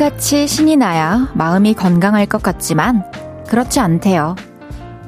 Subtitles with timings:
[0.00, 3.04] 매일같이 신이 나야 마음이 건강할 것 같지만
[3.48, 4.34] 그렇지 않대요.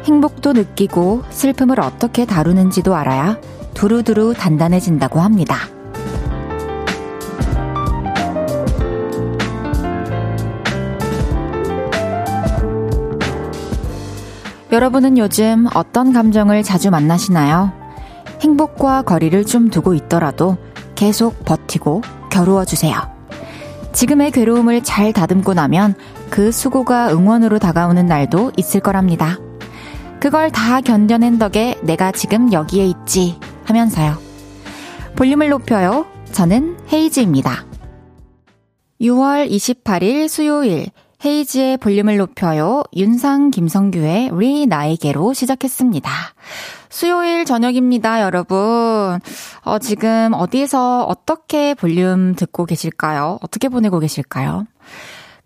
[0.04, 3.40] 행복도 느끼고 슬픔을 어떻게 다루는지도 알아야
[3.72, 5.56] 두루두루 단단해진다고 합니다.
[14.70, 17.72] 여러분은 요즘 어떤 감정을 자주 만나시나요?
[18.42, 20.58] 행복과 거리를 좀 두고 있더라도
[20.94, 23.21] 계속 버티고 겨루어 주세요.
[23.92, 25.94] 지금의 괴로움을 잘 다듬고 나면
[26.30, 29.38] 그 수고가 응원으로 다가오는 날도 있을 거랍니다.
[30.20, 34.16] 그걸 다 견뎌낸 덕에 내가 지금 여기에 있지 하면서요.
[35.16, 36.06] 볼륨을 높여요.
[36.32, 37.66] 저는 헤이즈입니다.
[39.00, 40.86] 6월 28일 수요일
[41.24, 42.82] 헤이즈의 볼륨을 높여요.
[42.96, 46.10] 윤상 김성규의 리 나에게로 시작했습니다.
[46.92, 49.18] 수요일 저녁입니다, 여러분.
[49.62, 53.38] 어, 지금 어디서 어떻게 볼륨 듣고 계실까요?
[53.40, 54.66] 어떻게 보내고 계실까요?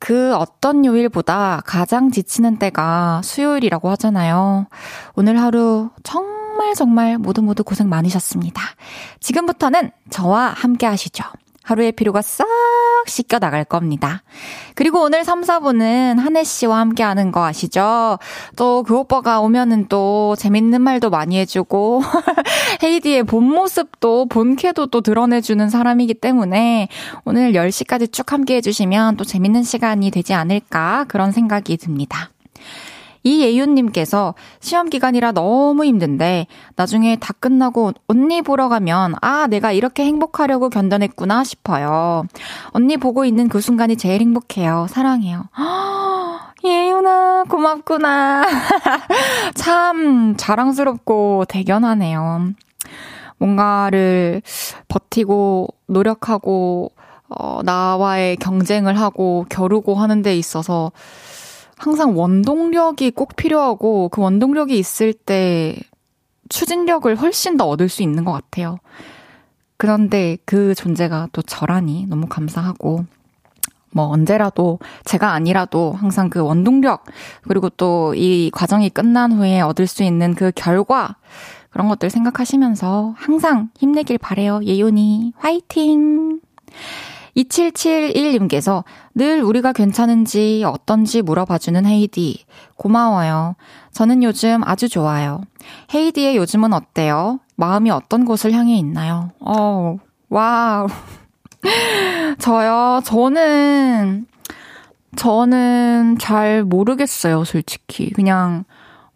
[0.01, 4.67] 그 어떤 요일보다 가장 지치는 때가 수요일이라고 하잖아요.
[5.15, 8.61] 오늘 하루 정말 정말 모두 모두 고생 많으셨습니다.
[9.21, 11.23] 지금부터는 저와 함께 하시죠.
[11.67, 12.47] 하루의 피로가 싹
[13.07, 14.23] 씻겨 나갈 겁니다.
[14.75, 18.19] 그리고 오늘 3, 4분은 한혜 씨와 함께 하는 거 아시죠?
[18.57, 22.03] 또 그 오빠가 오면은 또 재밌는 말도 많이 해주고,
[22.85, 26.89] 헤이디의 본 모습도, 본캐도 또 드러내주는 사람이기 때문에
[27.25, 32.31] 오늘 10시까지 쭉 함께 해주시면 또 재밌는 시간이 되지 않을까 그런 생각이 듭니다.
[33.27, 36.47] 이예윤님께서 시험 기간이라 너무 힘든데
[36.77, 42.25] 나중에 다 끝나고 언니 보러 가면 아 내가 이렇게 행복하려고 견뎌냈구나 싶어요.
[42.69, 44.87] 언니 보고 있는 그 순간이 제일 행복해요.
[44.89, 45.49] 사랑해요.
[46.65, 48.45] 예윤아 고맙구나.
[49.55, 52.53] 참 자랑스럽고 대견하네요.
[53.39, 54.43] 뭔가를
[54.87, 56.93] 버티고 노력하고
[57.29, 60.93] 어, 나와의 경쟁을 하고 겨루고 하는 데 있어서
[61.77, 65.77] 항상 원동력이 꼭 필요하고 그 원동력이 있을 때
[66.49, 68.79] 추진력을 훨씬 더 얻을 수 있는 것 같아요.
[69.77, 73.05] 그런데 그 존재가 또 저라니 너무 감사하고
[73.93, 77.05] 뭐 언제라도 제가 아니라도 항상 그 원동력
[77.43, 81.17] 그리고 또 이 과정이 끝난 후에 얻을 수 있는 그 결과
[81.71, 84.61] 그런 것들 생각하시면서 항상 힘내길 바래요.
[84.65, 86.41] 예윤이 화이팅!
[87.37, 92.45] 2771님께서 늘 우리가 괜찮은지 어떤지 물어봐주는 헤이디.
[92.77, 93.57] 고마워요.
[93.93, 95.43] 저는 요즘 아주 좋아요.
[95.95, 97.41] 헤이디의 요즘은 어때요?
[97.57, 99.31] 마음이 어떤 곳을 향해 있나요?
[99.41, 99.97] 어,
[100.29, 100.87] 와우.
[102.39, 104.27] 저요, 저는,
[105.17, 108.11] 저는 잘 모르겠어요, 솔직히.
[108.11, 108.65] 그냥,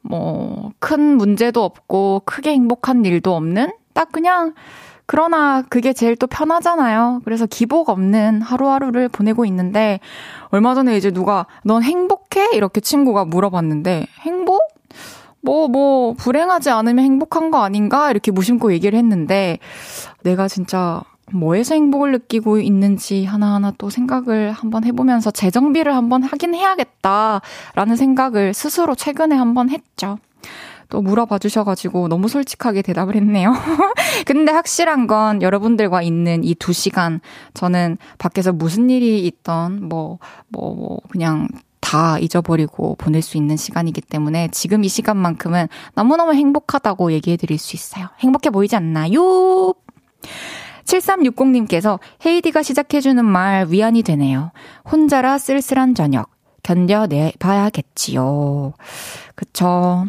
[0.01, 3.73] 뭐, 큰 문제도 없고, 크게 행복한 일도 없는?
[3.93, 4.55] 딱 그냥,
[5.11, 7.23] 그러나 그게 제일 또 편하잖아요.
[7.25, 9.99] 그래서 기복 없는 하루하루를 보내고 있는데
[10.51, 12.51] 얼마 전에 이제 누가 넌 행복해?
[12.53, 14.61] 이렇게 친구가 물어봤는데 행복?
[15.41, 18.13] 뭐, 뭐, 불행하지 않으면 행복한 거 아닌가?
[18.13, 19.59] 이렇게 무심코 얘기를 했는데
[20.23, 27.97] 내가 진짜 뭐에서 행복을 느끼고 있는지 하나하나 또 생각을 한번 해보면서 재정비를 한번 하긴 해야겠다라는
[27.97, 30.19] 생각을 스스로 최근에 한번 했죠.
[30.91, 33.53] 또 물어봐 주셔가지고 너무 솔직하게 대답을 했네요.
[34.27, 37.21] 근데 확실한 건 여러분들과 있는 이 두 시간
[37.55, 40.19] 저는 밖에서 무슨 일이 있던 뭐,
[40.49, 41.49] 뭐, 뭐, 그냥
[41.81, 47.75] 다 잊어버리고 보낼 수 있는 시간이기 때문에 지금 이 시간만큼은 너무너무 행복하다고 얘기해 드릴 수
[47.75, 48.09] 있어요.
[48.21, 49.75] 행복해 보이지 않나요?
[50.85, 54.53] 7360님께서 헤이디가 시작해주는 말 위안이 되네요.
[54.91, 56.31] 혼자라 쓸쓸한 저녁.
[56.63, 58.75] 견뎌내 봐야겠지요.
[59.35, 60.07] 그쵸.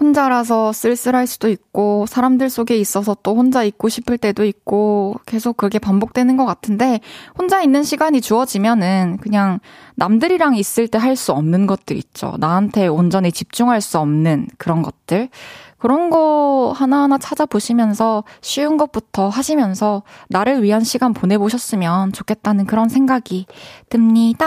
[0.00, 5.78] 혼자라서 쓸쓸할 수도 있고, 사람들 속에 있어서 또 혼자 있고 싶을 때도 있고, 계속 그게
[5.78, 7.00] 반복되는 것 같은데,
[7.38, 9.60] 혼자 있는 시간이 주어지면은 그냥
[9.96, 12.34] 남들이랑 있을 때 할 수 없는 것들 있죠.
[12.38, 15.28] 나한테 온전히 집중할 수 없는 그런 것들.
[15.78, 23.46] 그런 거 하나하나 찾아보시면서 쉬운 것부터 하시면서 나를 위한 시간 보내보셨으면 좋겠다는 그런 생각이
[23.88, 24.46] 듭니다.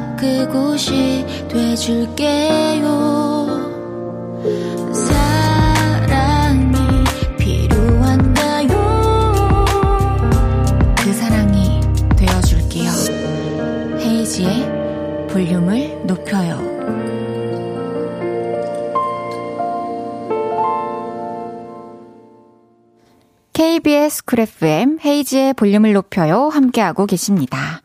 [0.21, 3.11] 그곳이 돼줄게요.
[15.27, 16.59] 그 볼륨을 높여요.
[23.53, 27.81] KBS 그래프엠 헤이지의 볼륨을 높여요 함께하고 계십니다.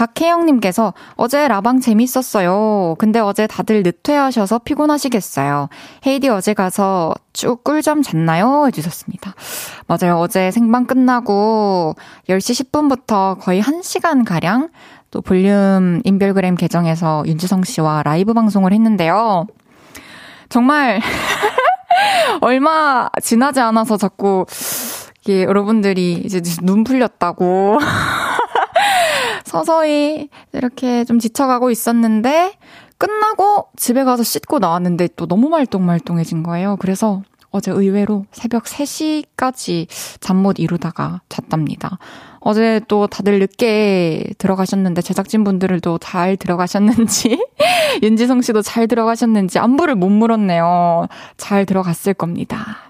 [0.00, 2.94] 박혜영님께서 어제 라방 재밌었어요.
[2.98, 5.68] 근데 어제 다들 늦퇴하셔서 피곤하시겠어요.
[6.06, 8.66] 헤이디 어제 가서 쭉 꿀잠 잤나요?
[8.68, 9.34] 해주셨습니다.
[9.86, 10.16] 맞아요.
[10.16, 11.96] 어제 생방 끝나고
[12.30, 14.70] 10시 10분부터 거의 1시간가량
[15.10, 19.46] 또 볼륨 인별그램 계정에서 윤지성 씨와 라이브 방송을 했는데요.
[20.48, 21.02] 정말
[22.40, 24.46] 얼마 지나지 않아서 자꾸
[25.20, 27.78] 이게 여러분들이 이제 눈 풀렸다고
[29.50, 32.52] 서서히 이렇게 좀 지쳐가고 있었는데
[32.98, 36.76] 끝나고 집에 가서 씻고 나왔는데 또 너무 말똥말똥해진 거예요.
[36.78, 39.88] 그래서 어제 의외로 새벽 3시까지
[40.20, 41.98] 잠 못 이루다가 잤답니다.
[42.38, 47.44] 어제 또 다들 늦게 들어가셨는데 제작진분들도 잘 들어가셨는지
[48.02, 51.08] 윤지성 씨도 잘 들어가셨는지 안부를 못 물었네요.
[51.36, 52.89] 잘 들어갔을 겁니다.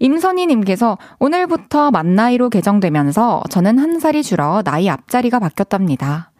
[0.00, 6.32] 임선희님께서 오늘부터 만 나이로 개정되면서 저는 한 살이 줄어 나이 앞자리가 바뀌었답니다.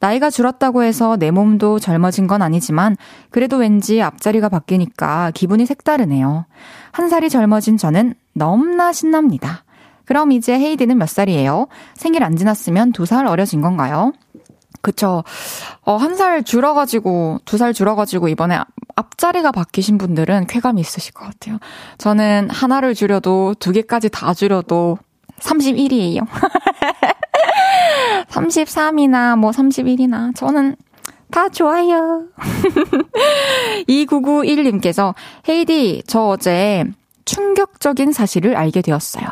[0.00, 2.96] 나이가 줄었다고 해서 내 몸도 젊어진 건 아니지만
[3.30, 6.44] 그래도 왠지 앞자리가 바뀌니까 기분이 색다르네요.
[6.92, 9.64] 한 살이 젊어진 저는 너무나 신납니다.
[10.04, 11.68] 그럼 이제 헤이디는 몇 살이에요?
[11.94, 14.12] 생일 안 지났으면 두 살 어려진 건가요?
[14.84, 15.24] 그쵸.
[15.82, 18.58] 어, 한 살 줄어가지고, 두 살 줄어가지고, 이번에
[18.96, 21.58] 앞자리가 바뀌신 분들은 쾌감이 있으실 것 같아요.
[21.98, 24.98] 저는 하나를 줄여도, 두 개까지 다 줄여도,
[25.40, 26.26] 31이에요.
[28.28, 30.76] 33이나 뭐 31이나, 저는
[31.30, 32.24] 다 좋아요.
[33.88, 35.14] 2991님께서,
[35.48, 36.84] 헤이디, 저 어제
[37.24, 39.24] 충격적인 사실을 알게 되었어요.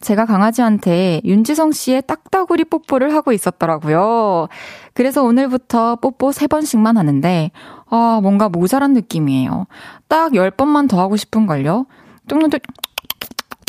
[0.00, 4.48] 제가 강아지한테 윤지성 씨의 딱따구리 뽀뽀를 하고 있었더라고요.
[4.92, 7.50] 그래서 오늘부터 뽀뽀 3번씩만 하는데,
[7.90, 9.66] 아, 뭔가 모자란 느낌이에요.
[10.08, 11.86] 딱 10번만 더 하고 싶은걸요?
[12.28, 12.60] 뚱뚱뚱,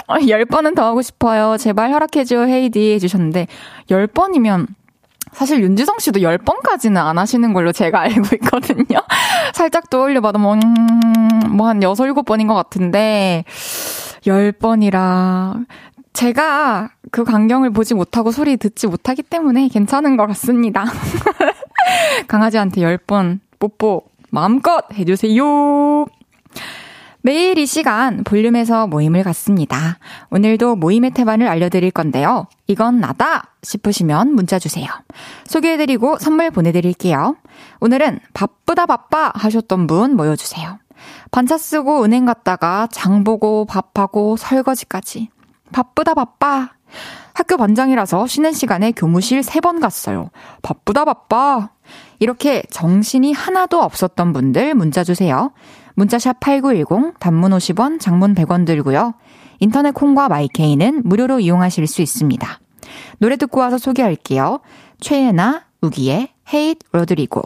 [0.07, 1.57] 10번은 더 하고 싶어요.
[1.57, 3.47] 제발 허락해줘, 헤이디 해주셨는데,
[3.89, 4.67] 10번이면,
[5.35, 8.99] 사실 윤지성 씨도 10번까지는 안 하시는 걸로 제가 알고 있거든요.
[9.53, 10.59] 살짝 떠올려 봐도 뭐, 음,
[11.51, 13.43] 뭐한 6, 7번인 것 같은데,
[14.21, 15.65] 10번이라.
[16.13, 20.85] 제가 그 광경을 보지 못하고 소리 듣지 못하기 때문에 괜찮은 것 같습니다.
[22.27, 26.05] 강아지한테 10번 뽀뽀 마음껏 해주세요.
[27.25, 29.97] 매일 이 시간 볼륨에서 모임을 갖습니다.
[30.29, 32.45] 오늘도 모임의 태반을 알려드릴 건데요.
[32.67, 34.85] 이건 나다 싶으시면 문자 주세요.
[35.47, 37.35] 소개해드리고 선물 보내드릴게요.
[37.79, 40.77] 오늘은 바쁘다 바빠 하셨던 분 모여주세요.
[41.31, 45.29] 반차 쓰고 은행 갔다가 장 보고 밥하고 설거지까지.
[45.71, 46.73] 바쁘다 바빠.
[47.33, 50.29] 학교 반장이라서 쉬는 시간에 교무실 3번 갔어요.
[50.61, 51.71] 바쁘다 바빠.
[52.19, 55.51] 이렇게 정신이 하나도 없었던 분들 문자 주세요.
[55.95, 59.13] 문자샵 8910, 단문 50원, 장문 100원 들고요.
[59.59, 62.59] 인터넷 콩과 마이케이는 무료로 이용하실 수 있습니다.
[63.17, 64.59] 노래 듣고 와서 소개할게요.
[64.99, 67.41] 최예나, 우기의 헤이트 로드리고.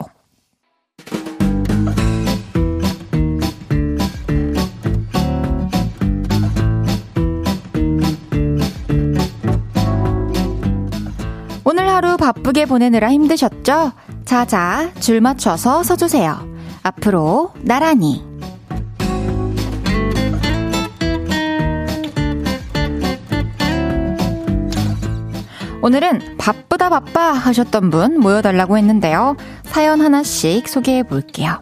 [11.63, 13.91] 오늘 하루 바쁘게 보내느라 힘드셨죠?
[14.25, 16.49] 자자, 줄 맞춰서 서주세요.
[16.81, 18.28] 앞으로 나란히.
[25.81, 29.37] 오늘은 바쁘다 바빠 하셨던 분 모여달라고 했는데요.
[29.63, 31.61] 사연 하나씩 소개해 볼게요.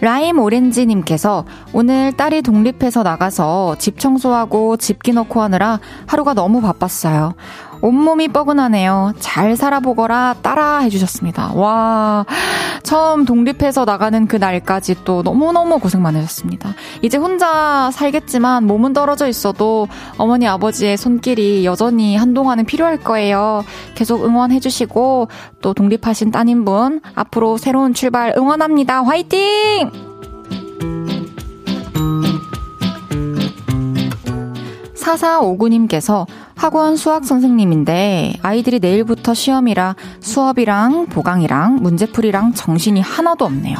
[0.00, 7.34] 라임 오렌지님께서 오늘 딸이 독립해서 나가서 집 청소하고 집기 넣고 하느라 하루가 너무 바빴어요.
[7.80, 9.12] 온몸이 뻐근하네요.
[9.18, 11.52] 잘 살아보거라 따라 해주셨습니다.
[11.54, 12.24] 와,
[12.82, 16.74] 처음 독립해서 나가는 그 날까지 또 너무너무 고생 많으셨습니다.
[17.02, 23.64] 이제 혼자 살겠지만 몸은 떨어져 있어도 어머니 아버지의 손길이 여전히 한동안은 필요할 거예요.
[23.94, 25.28] 계속 응원해주시고
[25.60, 29.02] 또 독립하신 따님분 앞으로 새로운 출발 응원합니다.
[29.02, 29.90] 화이팅!
[34.94, 36.26] 사사오구님께서
[36.56, 43.76] 학원 수학 선생님인데 아이들이 내일부터 시험이라 수업이랑 보강이랑 문제풀이랑 정신이 하나도 없네요.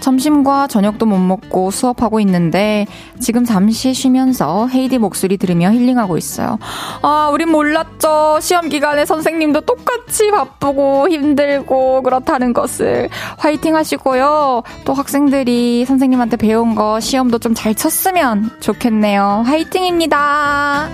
[0.00, 2.86] 점심과 저녁도 못 먹고 수업하고 있는데
[3.20, 6.58] 지금 잠시 쉬면서 헤이디 목소리 들으며 힐링하고 있어요.
[7.02, 8.38] 아, 우린 몰랐죠.
[8.40, 13.08] 시험 기간에 선생님도 똑같이 바쁘고 힘들고 그렇다는 것을
[13.38, 14.62] 화이팅 하시고요.
[14.84, 19.42] 또 학생들이 선생님한테 배운 거 시험도 좀 잘 쳤으면 좋겠네요.
[19.46, 20.88] 화이팅입니다.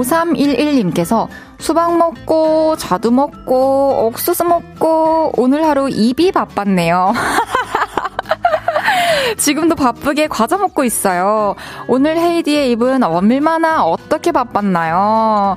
[0.00, 7.12] 5311님께서 수박 먹고, 자두 먹고, 옥수수 먹고, 오늘 하루 입이 바빴네요.
[9.38, 11.54] 지금도 바쁘게 과자 먹고 있어요.
[11.88, 15.56] 오늘 헤이디의 입은 얼마나 어떻게 바빴나요?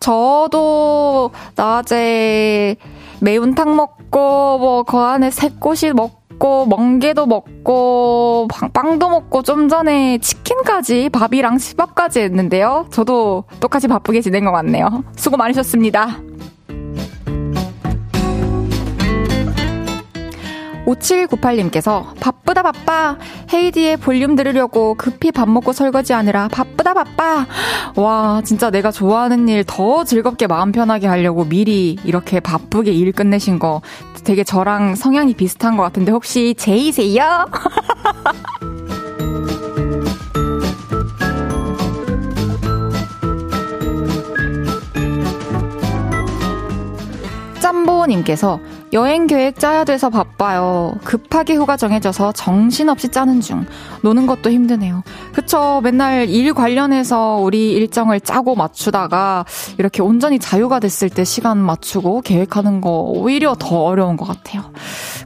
[0.00, 2.76] 저도 낮에
[3.20, 6.19] 매운탕 먹고 뭐 그 안에 새꼬시 먹고
[6.66, 12.86] 멍게도 먹고 빵도 먹고 좀 전에 치킨까지 밥이랑 치밥까지 했는데요.
[12.90, 15.04] 저도 똑같이 바쁘게 지낸 것 같네요.
[15.16, 16.18] 수고 많으셨습니다.
[20.86, 23.16] 5798님께서 바쁘다 바빠
[23.52, 27.46] 헤이디의 볼륨 들으려고 급히 밥 먹고 설거지하느라 바쁘다 바빠
[27.96, 33.58] 와 진짜 내가 좋아하는 일 더 즐겁게 마음 편하게 하려고 미리 이렇게 바쁘게 일 끝내신
[33.58, 33.82] 거
[34.24, 37.46] 되게 저랑 성향이 비슷한 것 같은데 혹시 제이세요?
[47.60, 48.60] 짬보님께서
[48.92, 50.94] 여행 계획 짜야 돼서 바빠요.
[51.04, 53.64] 급하게 휴가 정해져서 정신없이 짜는 중.
[54.02, 55.02] 노는 것도 힘드네요.
[55.32, 55.80] 그쵸.
[55.82, 59.44] 맨날 일 관련해서 우리 일정을 짜고 맞추다가
[59.78, 64.72] 이렇게 온전히 자유가 됐을 때 시간 맞추고 계획하는 거 오히려 더 어려운 것 같아요.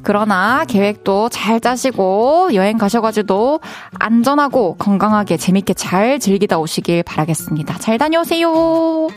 [0.02, 3.60] 그러나 계획도 잘 짜시고 여행 가셔가지고
[3.98, 7.78] 안전하고 건강하게 재밌게 잘 즐기다 오시길 바라겠습니다.
[7.78, 9.08] 잘 다녀오세요.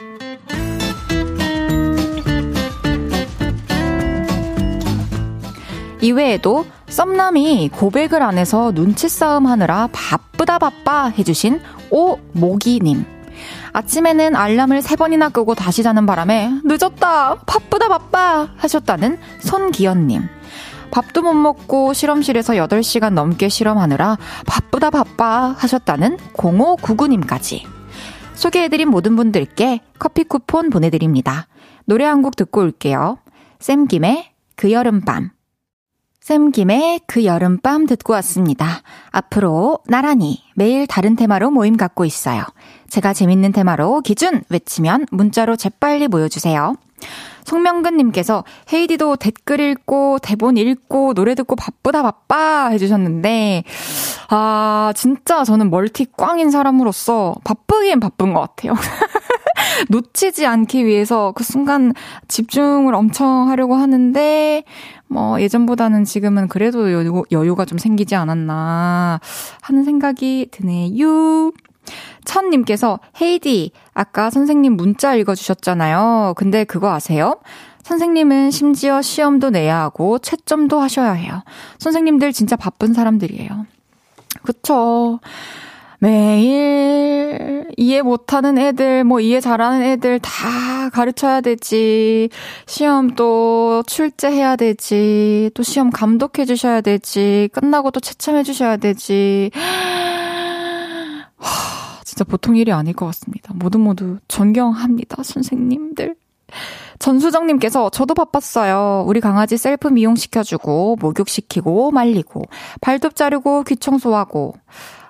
[6.08, 11.60] 이외에도 썸남이 고백을 안 해서 눈치 싸움 하느라 바쁘다 바빠 해주신
[11.90, 13.06] 오모기님.
[13.74, 20.24] 아침에는 알람을 세 번이나 끄고 다시 자는 바람에 늦었다, 바쁘다 바빠 하셨다는 손기현님.
[20.92, 27.64] 밥도 못 먹고 실험실에서 8시간 넘게 실험하느라 바쁘다 바빠 하셨다는 0599님까지.
[28.34, 31.48] 소개해드린 모든 분들께 커피 쿠폰 보내드립니다.
[31.86, 33.18] 노래 한 곡 듣고 올게요.
[33.60, 35.37] 쌤 김의 그 여름밤.
[36.28, 38.82] 샘김의 그 여름밤 듣고 왔습니다.
[39.12, 42.44] 앞으로 나란히 매일 다른 테마로 모임 갖고 있어요.
[42.90, 46.76] 제가 재밌는 테마로 기준 외치면 문자로 재빨리 모여주세요.
[47.48, 53.64] 송명근님께서 헤이디도 댓글 읽고 대본 읽고 노래 듣고 바쁘다 바빠 해주셨는데
[54.30, 58.74] 아 진짜 저는 멀티 꽝인 사람으로서 바쁘긴 바쁜 것 같아요.
[59.90, 61.94] 놓치지 않기 위해서 그 순간
[62.28, 64.64] 집중을 엄청 하려고 하는데
[65.08, 69.22] 뭐 예전보다는 지금은 그래도 여유, 여유가 좀 생기지 않았나
[69.62, 71.54] 하는 생각이 드네요.
[72.26, 76.34] 천님께서 헤이디 아까 선생님 문자 읽어주셨잖아요.
[76.38, 77.40] 근데 그거 아세요?
[77.84, 81.44] 선생님은 심지어 시험도 내야 하고 채점도 하셔야 해요.
[81.80, 83.66] 선생님들 진짜 바쁜 사람들이에요.
[84.44, 85.20] 그쵸.
[86.00, 92.30] 매일 이해 못하는 애들, 뭐 이해 잘하는 애들 다 가르쳐야 되지.
[92.68, 95.50] 시험 또 출제해야 되지.
[95.56, 97.50] 또 시험 감독해 주셔야 되지.
[97.52, 99.50] 끝나고 또 채점해 주셔야 되지.
[102.18, 103.54] 하, 진짜 보통 일이 아닐 것 같습니다.
[103.56, 106.16] 모두 모두 존경합니다, 선생님들.
[107.00, 109.04] 전수정님께서 저도 바빴어요.
[109.08, 112.42] 우리 강아지 셀프 미용시켜주고, 목욕시키고, 말리고,
[112.82, 114.56] 발톱 자르고, 귀 청소하고.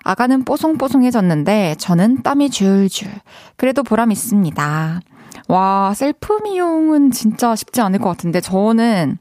[0.03, 3.09] 아가는 뽀송뽀송해졌는데 저는 땀이 줄줄.
[3.55, 4.99] 그래도 보람 있습니다.
[5.49, 9.17] 와, 셀프 미용은 진짜 쉽지 않을 것 같은데 저는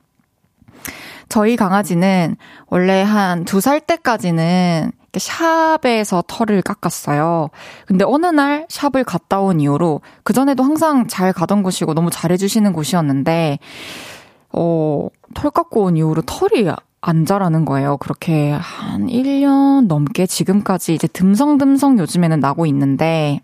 [1.29, 2.37] 저희 강아지는
[2.69, 7.51] 원래 한 두 살 때까지는 샵에서 털을 깎았어요.
[7.87, 13.59] 근데 어느 날 샵을 갔다 온 이후로 그전에도 항상 잘 가던 곳이고 너무 잘해주시는 곳이었는데,
[14.53, 16.69] 어, 털 깎고 온 이후로 털이
[17.01, 17.99] 안 자라는 거예요.
[17.99, 23.41] 그렇게 한 1년 넘게 지금까지 이제 듬성듬성 요즘에는 나고 있는데,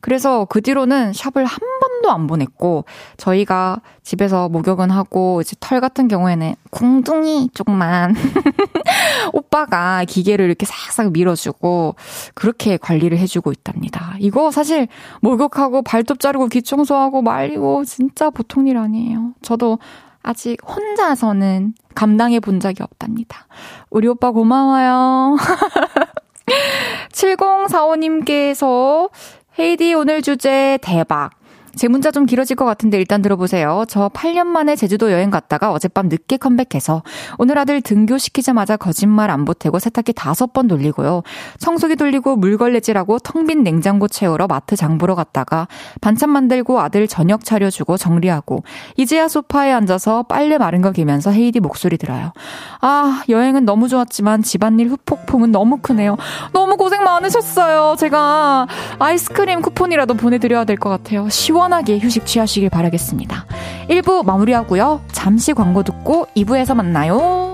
[0.00, 1.58] 그래서 그 뒤로는 샵을 한
[2.04, 2.84] 번도 안 보냈고,
[3.16, 8.14] 저희가 집에서 목욕은 하고, 이제 털 같은 경우에는 공둥이 쪽만
[9.32, 11.96] 오빠가 기계를 이렇게 싹싹 밀어주고,
[12.34, 14.14] 그렇게 관리를 해주고 있답니다.
[14.20, 14.86] 이거 사실
[15.22, 19.32] 목욕하고 발톱 자르고 귀 청소하고 말리고 진짜 보통 일 아니에요.
[19.40, 19.78] 저도
[20.22, 23.46] 아직 혼자서는 감당해 본 적이 없답니다.
[23.90, 25.36] 우리 오빠 고마워요.
[27.12, 29.10] 7045님께서
[29.58, 31.30] 헤이디 오늘 주제 대박.
[31.76, 33.84] 제 문자 좀 길어질 것 같은데 일단 들어보세요.
[33.88, 37.02] 저 8년 만에 제주도 여행 갔다가 어젯밤 늦게 컴백해서
[37.38, 41.22] 오늘 아들 등교시키자마자 거짓말 안 보태고 세탁기 다섯 번 돌리고요.
[41.58, 45.68] 청소기 돌리고 물걸레질하고 텅 빈 냉장고 채우러 마트 장 보러 갔다가
[46.00, 48.64] 반찬 만들고 아들 저녁 차려주고 정리하고
[48.96, 52.32] 이제야 소파에 앉아서 빨래 마른 거 기면서 헤이디 목소리 들어요.
[52.80, 56.16] 아 여행은 너무 좋았지만 집안일 후폭풍은 너무 크네요.
[56.54, 57.96] 너무 고생 많으셨어요.
[57.98, 58.66] 제가
[58.98, 61.28] 아이스크림 쿠폰이라도 보내드려야 될 것 같아요.
[61.28, 63.46] 시원 시원하게 휴식 취하시길 바라겠습니다.
[63.88, 65.02] 1부 마무리하고요.
[65.12, 67.53] 잠시 광고 듣고 2부에서 만나요.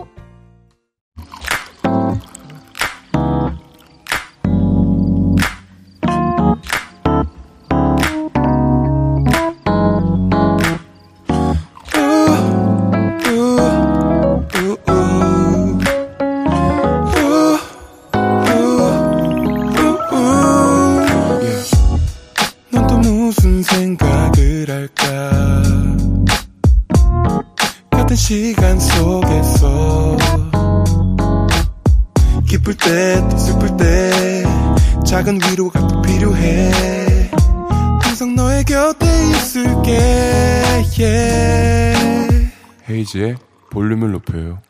[43.11, 43.37] 헤이지의
[43.71, 44.61] 볼륨을 높여요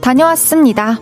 [0.00, 0.98] 다녀왔습니다.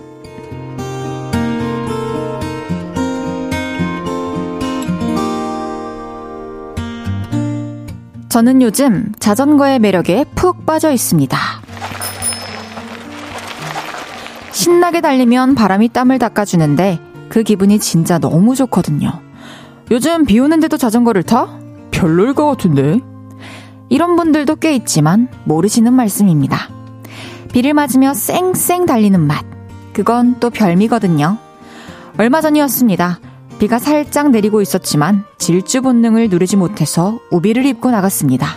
[8.28, 11.36] 저는 요즘 자전거의 매력에 푹 빠져 있습니다.
[14.52, 19.22] 신나게 달리면 바람이 땀을 닦아주는데 그 기분이 진짜 너무 좋거든요.
[19.90, 21.48] 요즘 비 오는데도 자전거를 타?
[21.92, 23.00] 별로일 것 같은데?
[23.88, 26.68] 이런 분들도 꽤 있지만 모르시는 말씀입니다.
[27.52, 29.44] 비를 맞으며 쌩쌩 달리는 맛.
[29.92, 31.38] 그건 또 별미거든요.
[32.18, 33.20] 얼마 전이었습니다.
[33.58, 38.48] 비가 살짝 내리고 있었지만 질주 본능을 누르지 못해서 우비를 입고 나갔습니다.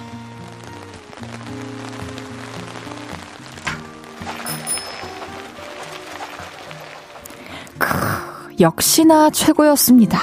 [8.60, 10.20] 역시나 최고였습니다.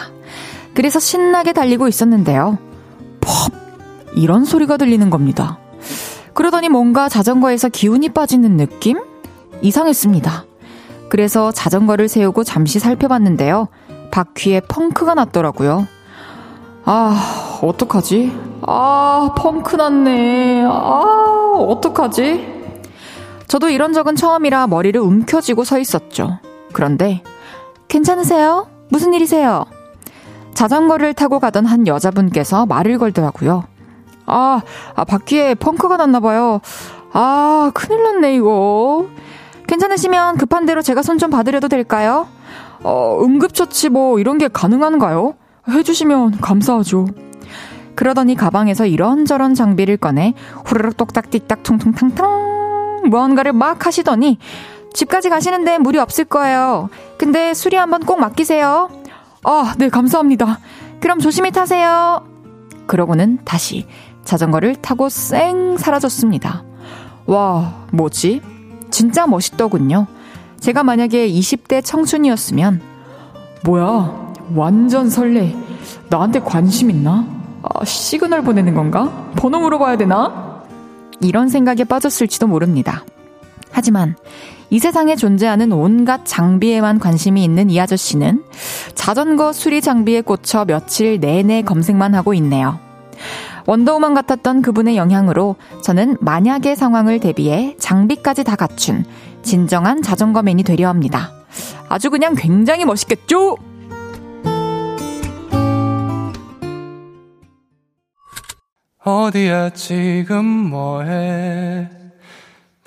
[0.75, 2.59] 그래서 신나게 달리고 있었는데요.
[3.21, 3.53] 퍽!
[4.15, 5.59] 이런 소리가 들리는 겁니다.
[6.35, 8.99] 그러더니 뭔가 자전거에서 기운이 빠지는 느낌?
[9.63, 10.45] 이상했습니다.
[11.09, 13.69] 그래서 자전거를 세우고 잠시 살펴봤는데요.
[14.11, 15.87] 바퀴에 펑크가 났더라고요.
[16.85, 18.33] 아, 어떡하지?
[18.63, 20.65] 아, 펑크 났네.
[20.65, 22.61] 아, 어떡하지?
[23.49, 26.39] 저도 이런 적은 처음이라 머리를 움켜쥐고 서 있었죠.
[26.73, 27.23] 그런데,
[27.91, 28.69] 괜찮으세요?
[28.89, 29.67] 무슨 일이세요?
[30.55, 33.65] 자전거를 타고 가던 한 여자분께서 말을 걸더라고요.
[34.27, 34.63] 아,
[34.95, 36.61] 아, 바퀴에 펑크가 났나봐요.
[37.13, 39.07] 아, 큰일 났네, 이거.
[39.67, 42.29] 괜찮으시면 급한 대로 제가 손좀 봐드려도 될까요?
[42.83, 45.35] 어, 응급처치 뭐 이런 게 가능한가요?
[45.69, 47.09] 해주시면 감사하죠.
[47.97, 54.39] 그러더니 가방에서 이런저런 장비를 꺼내 후루룩 똑딱 띡딱 퉁퉁탕탕 무언가를 막 하시더니
[54.93, 56.89] 집까지 가시는데 무리 없을 거예요.
[57.19, 58.89] 근데 수리 한번 꼭 맡기세요.
[59.45, 60.59] 아, 네, 감사합니다.
[61.01, 62.27] 그럼 조심히 타세요.
[62.87, 63.87] 그러고는 다시
[64.25, 66.65] 자전거를 타고 쌩 사라졌습니다.
[67.27, 68.43] 와, 뭐지?
[68.91, 70.07] 진짜 멋있더군요.
[70.59, 72.83] 제가 만약에 20대 청춘이었으면,
[73.65, 75.55] 뭐야, 완전 설레.
[76.09, 77.27] 나한테 관심 있나?
[77.63, 79.31] 아, 시그널 보내는 건가?
[79.37, 80.65] 번호 물어봐야 되나?
[81.23, 83.05] 이런 생각에 빠졌을지도 모릅니다.
[83.71, 84.17] 하지만
[84.71, 88.45] 이 세상에 존재하는 온갖 장비에만 관심이 있는 이 아저씨는
[88.95, 92.79] 자전거 수리 장비에 꽂혀 며칠 내내 검색만 하고 있네요.
[93.67, 99.05] 원더우먼 같았던 그분의 영향으로 저는 만약의 상황을 대비해 장비까지 다 갖춘
[99.43, 101.33] 진정한 자전거맨이 되려 합니다.
[101.89, 103.57] 아주 그냥 굉장히 멋있겠죠?
[109.03, 112.00] 어디야 지금 뭐해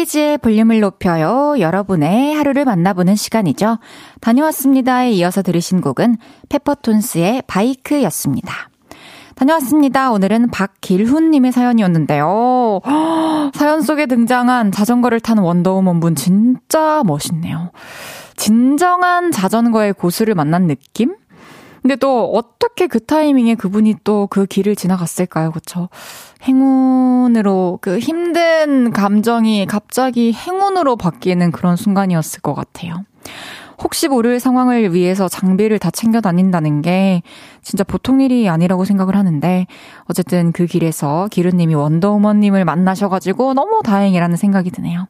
[0.00, 1.56] 헤이즈의 볼륨을 높여요.
[1.58, 3.78] 여러분의 하루를 만나보는 시간이죠.
[4.20, 6.16] 다녀왔습니다에 이어서 들으신 곡은
[6.48, 8.70] 페퍼톤스의 바이크였습니다.
[9.34, 10.10] 다녀왔습니다.
[10.10, 12.80] 오늘은 박길훈님의 사연이었는데요.
[13.54, 17.70] 사연 속에 등장한 자전거를 타는 원더우먼 분 진짜 멋있네요.
[18.36, 21.14] 진정한 자전거의 고수를 만난 느낌?
[21.82, 25.50] 근데 또 어떻게 그 타이밍에 그분이 또 그 길을 지나갔을까요?
[25.50, 25.88] 그쵸?
[26.42, 33.04] 행운으로 그 힘든 감정이 갑자기 행운으로 바뀌는 그런 순간이었을 것 같아요.
[33.82, 37.22] 혹시 모를 상황을 위해서 장비를 다 챙겨 다닌다는 게
[37.62, 39.66] 진짜 보통 일이 아니라고 생각을 하는데
[40.04, 45.06] 어쨌든 그 길에서 기르님이 원더우먼님을 만나셔가지고 너무 다행이라는 생각이 드네요.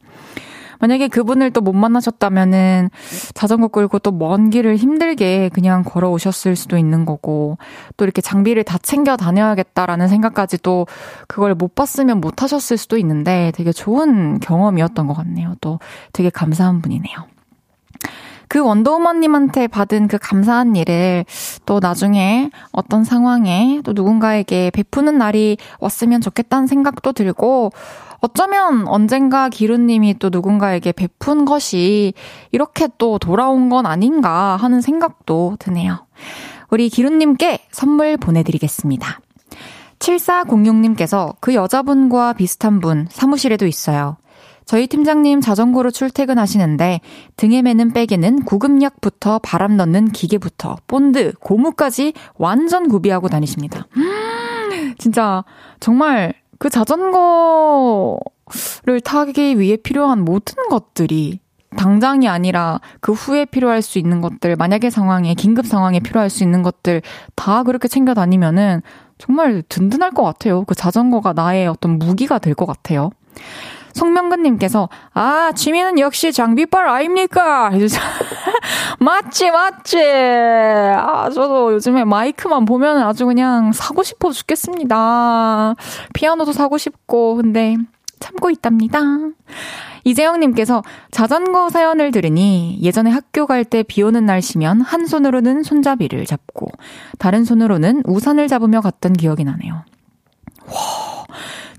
[0.80, 2.90] 만약에 그분을 또 못 만나셨다면은
[3.34, 7.58] 자전거 끌고 또 먼 길을 힘들게 그냥 걸어오셨을 수도 있는 거고
[7.96, 10.86] 또 이렇게 장비를 다 챙겨 다녀야겠다라는 생각까지 또
[11.28, 15.54] 그걸 못 봤으면 못 하셨을 수도 있는데 되게 좋은 경험이었던 것 같네요.
[15.60, 15.78] 또
[16.12, 17.39] 되게 감사한 분이네요.
[18.50, 21.24] 그 원더우먼님한테 받은 그 감사한 일을
[21.66, 27.70] 또 나중에 어떤 상황에 또 누군가에게 베푸는 날이 왔으면 좋겠다는 생각도 들고,
[28.18, 32.12] 어쩌면 언젠가 기루님이 또 누군가에게 베푼 것이
[32.50, 36.04] 이렇게 또 돌아온 건 아닌가 하는 생각도 드네요.
[36.70, 39.20] 우리 기루님께 선물 보내드리겠습니다.
[40.00, 44.16] 7406님께서 그 여자분과 비슷한 분 사무실에도 있어요.
[44.70, 47.00] 저희 팀장님 자전거로 출퇴근하시는데
[47.34, 53.88] 등에 매는 백에는 구급약부터 바람 넣는 기계부터 본드, 고무까지 완전 구비하고 다니십니다.
[54.96, 55.42] 진짜
[55.80, 58.20] 정말 그 자전거를
[59.02, 61.40] 타기 위해 필요한 모든 것들이
[61.76, 66.62] 당장이 아니라 그 후에 필요할 수 있는 것들, 만약의 상황에, 긴급 상황에 필요할 수 있는
[66.62, 67.02] 것들
[67.34, 68.82] 다 그렇게 챙겨 다니면은
[69.18, 70.62] 정말 든든할 것 같아요.
[70.62, 73.10] 그 자전거가 나의 어떤 무기가 될 것 같아요.
[73.94, 77.70] 송명근님께서, 아, 취미는 역시 장비빨 아닙니까?
[79.00, 79.98] 맞지, 맞지.
[80.96, 85.74] 아, 저도 요즘에 마이크만 보면 아주 그냥 사고 싶어 죽겠습니다.
[86.14, 87.76] 피아노도 사고 싶고, 근데
[88.20, 89.00] 참고 있답니다.
[90.04, 96.68] 이재영님께서 자전거 사연을 들으니 예전에 학교 갈 때 비 오는 날씨면 한 손으로는 손잡이를 잡고
[97.18, 99.84] 다른 손으로는 우산을 잡으며 갔던 기억이 나네요.
[100.66, 100.74] 와,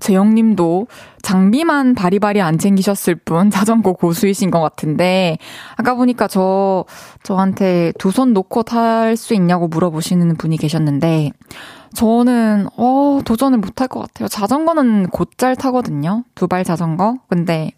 [0.02, 0.88] 재영님도
[1.22, 5.38] 장비만 바리바리 안 챙기셨을 뿐 자전거 고수이신 것 같은데
[5.76, 6.84] 아까 보니까 저
[7.22, 11.30] 저한테 두 손 놓고 탈 수 있냐고 물어보시는 분이 계셨는데
[11.94, 14.28] 저는 어 도전을 못 할 것 같아요.
[14.28, 16.24] 자전거는 곧잘 타거든요.
[16.34, 17.16] 두 발 자전거.
[17.28, 17.72] 근데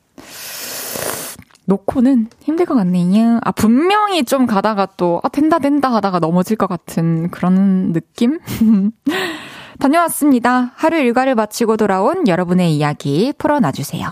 [1.66, 3.38] 놓고는 힘들 것 같네요.
[3.42, 8.38] 아, 분명히 좀 가다가 또, 아, 된다, 된다 하다가 넘어질 것 같은 그런 느낌?
[9.78, 10.72] 다녀왔습니다.
[10.76, 14.08] 하루 일과를 마치고 돌아온 여러분의 이야기 풀어놔주세요.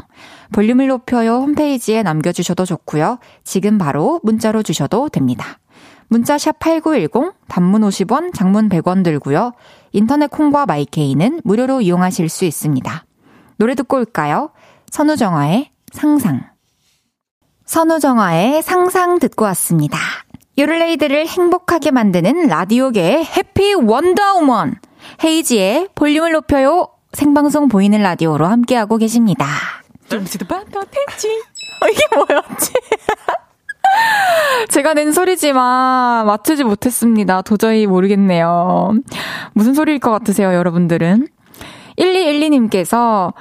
[0.53, 3.19] 볼륨을 높여요 홈페이지에 남겨주셔도 좋고요.
[3.45, 5.59] 지금 바로 문자로 주셔도 됩니다.
[6.09, 9.53] 문자 샵 8910, 단문 50원, 장문 100원 들고요.
[9.93, 13.05] 인터넷 콩과 마이케이는 무료로 이용하실 수 있습니다.
[13.57, 14.51] 노래 듣고 올까요?
[14.91, 16.43] 선우정아의 상상.
[17.65, 19.99] 선우정아의 상상 듣고 왔습니다.
[20.59, 24.75] 요를레이드를 행복하게 만드는 라디오계의 해피 원더우먼.
[25.23, 26.89] 헤이지의 볼륨을 높여요.
[27.13, 29.47] 생방송 보이는 라디오로 함께하고 계십니다.
[30.09, 31.29] 좀 반반했지.
[31.81, 32.73] 어, 이게 뭐였지?
[34.71, 37.43] 제가 낸 소리지만 맞추지 못했습니다.
[37.43, 38.93] 도저히 모르겠네요.
[39.53, 41.29] 무슨 소리일 것 같으세요, 여러분들은?
[41.99, 43.33] 1212님께서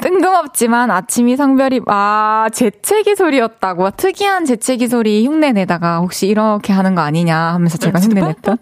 [0.00, 7.02] 뜬금없지만 아침이 성별이 아 재채기 소리였다고 특이한 재채기 소리 흉내 내다가 혹시 이렇게 하는 거
[7.02, 8.58] 아니냐 하면서 제가 흉내 냈던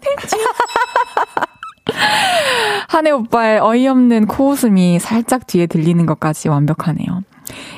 [2.89, 7.23] 한혜 오빠의 어이없는 코웃음이 살짝 뒤에 들리는 것까지 완벽하네요.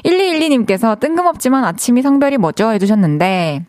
[0.05, 2.71] 1212님께서 뜬금없지만 아침이 성별이 뭐죠?
[2.71, 3.65] 해주셨는데,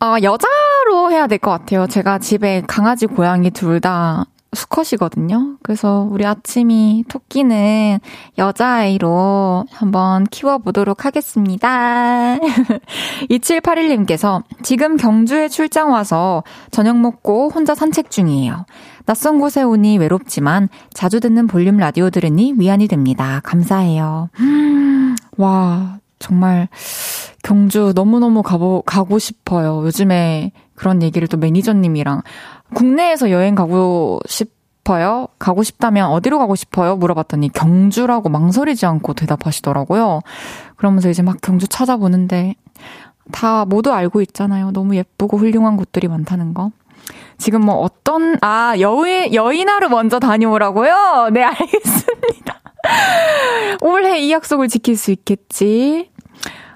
[0.00, 1.86] 아, 여자로 해야 될 것 같아요.
[1.86, 4.26] 제가 집에 강아지, 고양이 둘 다
[4.58, 5.56] 수컷이거든요.
[5.62, 8.00] 그래서 우리 아침이 토끼는
[8.36, 12.36] 여자아이로 한번 키워보도록 하겠습니다.
[13.30, 18.66] 2781님께서 지금 경주에 출장 와서 저녁 먹고 혼자 산책 중이에요.
[19.06, 23.40] 낯선 곳에 오니 외롭지만 자주 듣는 볼륨 라디오 들으니 위안이 됩니다.
[23.44, 24.28] 감사해요.
[25.38, 26.68] 와, 정말
[27.42, 29.82] 경주 너무너무 가보, 가고 싶어요.
[29.84, 32.22] 요즘에 그런 얘기를 또 매니저님이랑
[32.74, 35.28] 국내에서 여행 가고 싶어요?
[35.38, 36.96] 가고 싶다면 어디로 가고 싶어요?
[36.96, 40.20] 물어봤더니 경주라고 망설이지 않고 대답하시더라고요.
[40.76, 42.54] 그러면서 이제 막 경주 찾아보는데
[43.32, 44.70] 다 모두 알고 있잖아요.
[44.72, 46.70] 너무 예쁘고 훌륭한 곳들이 많다는 거.
[47.38, 51.30] 지금 뭐 어떤, 아, 여인, 여인하루 먼저 다녀오라고요?
[51.32, 52.60] 네, 알겠습니다.
[53.82, 56.10] 올해 이 약속을 지킬 수 있겠지.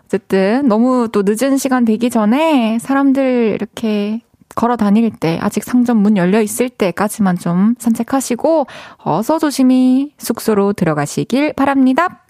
[0.05, 4.21] 어쨌든, 너무 또 늦은 시간 되기 전에 사람들 이렇게
[4.55, 8.67] 걸어 다닐 때, 아직 상점 문 열려 있을 때까지만 좀 산책하시고,
[8.99, 12.23] 어서 조심히 숙소로 들어가시길 바랍니다.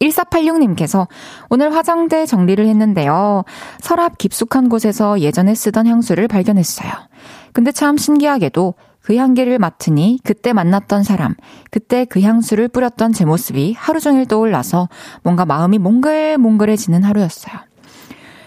[0.00, 1.06] 1486님께서
[1.48, 3.44] 오늘 화장대 정리를 했는데요.
[3.80, 6.90] 서랍 깊숙한 곳에서 예전에 쓰던 향수를 발견했어요.
[7.52, 11.34] 근데 참 신기하게도 그 향기를 맡으니 그때 만났던 사람,
[11.70, 14.88] 그때 그 향수를 뿌렸던 제 모습이 하루 종일 떠올라서
[15.22, 17.54] 뭔가 마음이 몽글몽글해지는 하루였어요.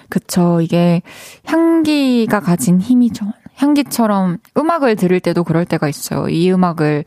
[0.09, 0.61] 그쵸.
[0.61, 1.01] 이게
[1.45, 3.25] 향기가 가진 힘이죠.
[3.55, 6.29] 향기처럼 음악을 들을 때도 그럴 때가 있어요.
[6.29, 7.05] 이 음악을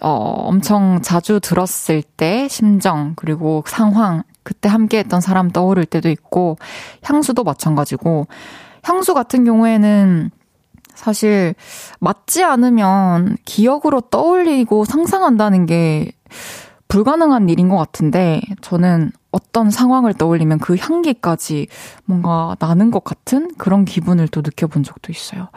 [0.00, 6.58] 어, 엄청 자주 들었을 때 심정, 그리고 상황, 그때 함께 했던 사람 떠오를 때도 있고,
[7.02, 8.26] 향수도 마찬가지고,
[8.82, 10.30] 향수 같은 경우에는
[10.94, 11.54] 사실
[12.00, 16.12] 맞지 않으면 기억으로 떠올리고 상상한다는 게
[16.88, 21.66] 불가능한 일인 것 같은데, 저는 어떤 상황을 떠올리면 그 향기까지
[22.04, 25.48] 뭔가 나는 것 같은 그런 기분을 또 느껴본 적도 있어요.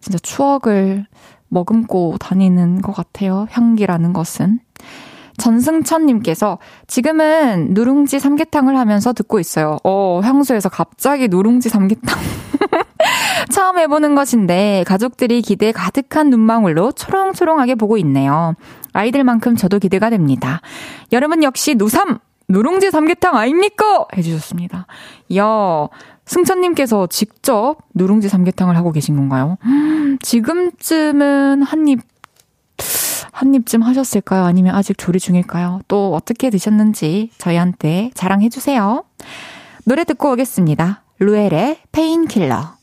[0.00, 1.06] 진짜 추억을
[1.48, 3.46] 머금고 다니는 것 같아요.
[3.50, 4.58] 향기라는 것은.
[5.38, 6.58] 전승천님께서
[6.88, 9.78] 지금은 누룽지 삼계탕을 하면서 듣고 있어요.
[9.84, 12.18] 어, 향수에서 갑자기 누룽지 삼계탕.
[13.52, 18.54] 처음 해보는 것인데 가족들이 기대 가득한 눈망울로 초롱초롱하게 보고 있네요.
[18.92, 20.60] 아이들만큼 저도 기대가 됩니다.
[21.12, 22.18] 여러분 역시 누삼!
[22.52, 24.06] 누룽지 삼계탕 아닙니까?
[24.14, 24.86] 해주셨습니다.
[25.30, 25.88] 이야,
[26.26, 29.56] 승천님께서 직접 누룽지 삼계탕을 하고 계신 건가요?
[29.64, 32.00] 음, 지금쯤은 한 입,
[33.32, 34.44] 한 입쯤 하셨을까요?
[34.44, 35.80] 아니면 아직 조리 중일까요?
[35.88, 39.02] 또 어떻게 드셨는지 저희한테 자랑해주세요.
[39.84, 41.02] 노래 듣고 오겠습니다.
[41.20, 42.74] Ruel의 Painkiller.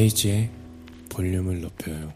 [0.00, 0.48] 헤이즈의
[1.10, 2.12] 볼륨을 높여요.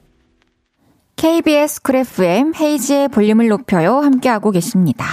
[1.16, 3.98] KBS 쿨 FM 헤이즈의 볼륨을 높여요.
[3.98, 5.04] 함께하고 계십니다.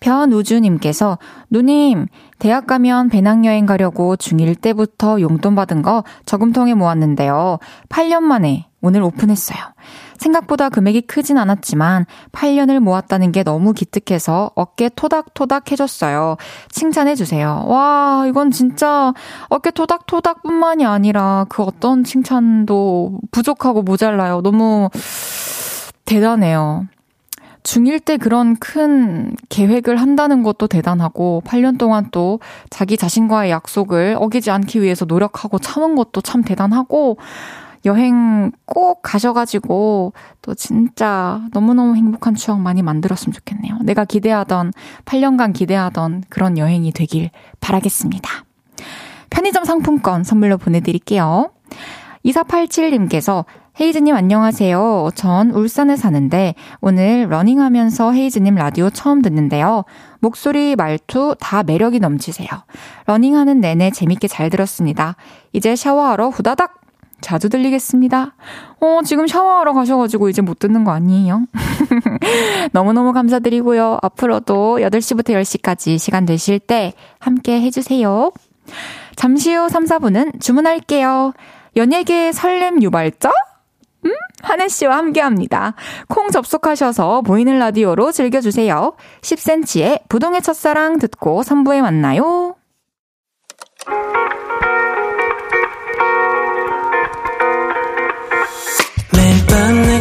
[0.00, 2.06] 변우주님께서, 누님,
[2.38, 7.58] 대학 가면 배낭여행 가려고 중1 때부터 용돈 받은 거 저금통에 모았는데요.
[7.88, 9.58] 8년 만에 오늘 오픈했어요.
[10.22, 16.36] 생각보다 금액이 크진 않았지만 8년을 모았다는 게 너무 기특해서 어깨 토닥토닥 해줬어요.
[16.70, 17.64] 칭찬해주세요.
[17.66, 19.12] 와, 이건 진짜
[19.48, 24.40] 어깨 토닥토닥 뿐만이 아니라 그 어떤 칭찬도 부족하고 모자라요.
[24.42, 24.88] 너무
[26.04, 26.86] 대단해요.
[27.62, 34.50] 중1 때 그런 큰 계획을 한다는 것도 대단하고 8년 동안 또 자기 자신과의 약속을 어기지
[34.50, 37.18] 않기 위해서 노력하고 참은 것도 참 대단하고
[37.84, 43.78] 여행 꼭 가셔가지고 또 진짜 너무너무 행복한 추억 많이 만들었으면 좋겠네요.
[43.82, 44.72] 내가 기대하던
[45.04, 48.30] 8년간 기대하던 그런 여행이 되길 바라겠습니다.
[49.30, 51.50] 편의점 상품권 선물로 보내드릴게요.
[52.24, 53.44] 2487님께서
[53.80, 55.10] 헤이즈님 안녕하세요.
[55.14, 59.84] 전 울산에 사는데 오늘 러닝하면서 헤이즈님 라디오 처음 듣는데요.
[60.20, 62.48] 목소리, 말투 다 매력이 넘치세요.
[63.06, 65.16] 러닝하는 내내 재밌게 잘 들었습니다.
[65.52, 66.81] 이제 샤워하러 후다닥
[67.22, 68.34] 자주 들리겠습니다.
[68.80, 71.46] 어, 지금 샤워하러 가셔가지고 이제 못 듣는 거 아니에요?
[72.72, 73.98] 너무너무 감사드리고요.
[74.02, 78.30] 앞으로도 8시부터 10시까지 시간 되실 때 함께 해주세요.
[79.16, 81.32] 잠시 후 3, 4분은 주문할게요.
[81.76, 83.30] 연예계 설렘 유발자?
[84.04, 84.10] 음?
[84.42, 85.74] 한혜 씨와 함께 합니다.
[86.08, 88.94] 콩 접속하셔서 보이는 라디오로 즐겨주세요.
[89.20, 92.56] 10cm의 부동의 첫사랑 듣고 3부에 만나요.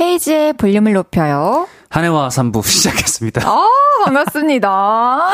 [0.00, 1.66] 헤이즈의 볼륨을 높여요.
[1.88, 3.42] 한 해와 3부 시작했습니다.
[3.48, 3.66] 아,
[4.04, 5.30] 반갑습니다.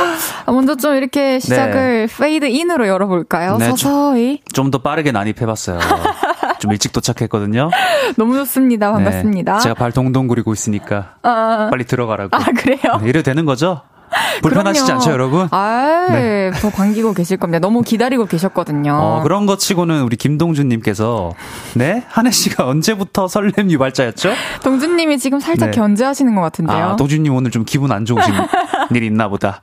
[0.49, 2.15] 먼저 좀 이렇게 시작을 네.
[2.19, 3.57] 페이드 인으로 열어볼까요?
[3.57, 4.43] 네, 서서히.
[4.53, 5.79] 좀 더 빠르게 난입해봤어요.
[6.61, 7.71] 좀 일찍 도착했거든요.
[8.17, 8.93] 너무 좋습니다.
[8.93, 9.55] 반갑습니다.
[9.55, 12.37] 네, 제가 발 동동 구리고 있으니까 아, 빨리 들어가라고.
[12.37, 12.99] 아, 그래요?
[13.01, 13.81] 네, 이래도 되는 거죠?
[14.43, 15.01] 불편하시지 그럼요.
[15.01, 15.49] 않죠, 여러분?
[15.51, 16.51] 아, 네.
[16.61, 17.59] 더 반기고 계실 겁니다.
[17.61, 18.93] 너무 기다리고 계셨거든요.
[18.95, 21.33] 어, 그런 거 치고는 우리 김동준님께서,
[21.75, 22.05] 네?
[22.09, 24.33] 한해 씨가 언제부터 설렘 유발자였죠?
[24.63, 25.77] 동준님이 지금 살짝 네.
[25.77, 26.77] 견제하시는 것 같은데요.
[26.77, 28.35] 아, 동준님 오늘 좀 기분 안 좋으신
[28.95, 29.63] 일이 있나 보다.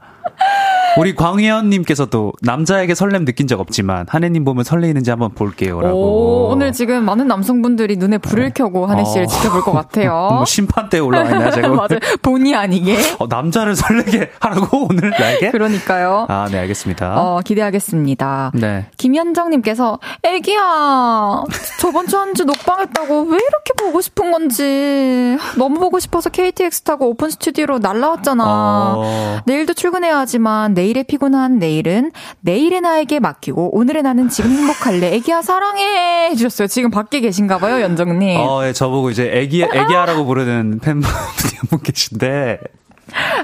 [0.97, 5.95] 우리 광희연님께서도 남자에게 설렘 느낀 적 없지만 한혜님 보면 설레이는지 한번 볼게요라고.
[5.95, 9.27] 오, 오늘 지금 많은 남성분들이 눈에 불을 켜고 한혜 씨를 어.
[9.27, 10.29] 지켜볼 것 같아요.
[10.33, 11.67] 뭐 심판대에 올라와 있나 제가.
[11.69, 11.99] 맞아요.
[12.21, 12.97] 본의 아니게.
[13.19, 15.51] 어, 남자를 설레게 하라고 오늘 나에게?
[15.51, 16.25] 그러니까요.
[16.29, 17.21] 아, 네 알겠습니다.
[17.21, 18.51] 어, 기대하겠습니다.
[18.55, 18.87] 네.
[18.97, 21.43] 김현정님께서 애기야
[21.79, 27.07] 저번 주 한 주 녹방했다고 왜 이렇게 보고 싶은 건지 너무 보고 싶어서 KTX 타고
[27.09, 28.43] 오픈 스튜디오로 날라왔잖아.
[28.45, 29.39] 어...
[29.45, 35.13] 내일도 출근해야 하지만 내일 내일의 피곤한 내일은 내일의 나에게 맡기고 오늘의 나는 지금 행복할래.
[35.15, 36.67] 애기야 사랑해 해주셨어요.
[36.69, 38.39] 지금 밖에 계신가 봐요, 연정님.
[38.39, 41.11] 어, 예, 저보고 이제 애기 애기야라고 부르는 팬분이
[41.59, 42.59] 한 분 계신데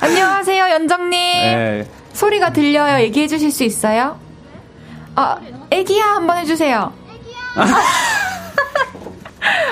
[0.02, 1.12] 안녕하세요, 연정님.
[1.12, 1.88] 네.
[2.14, 3.02] 소리가 들려요.
[3.04, 4.18] 얘기해 주실 수 있어요?
[5.16, 5.38] 아,
[5.72, 6.94] 애기야 한번 해주세요.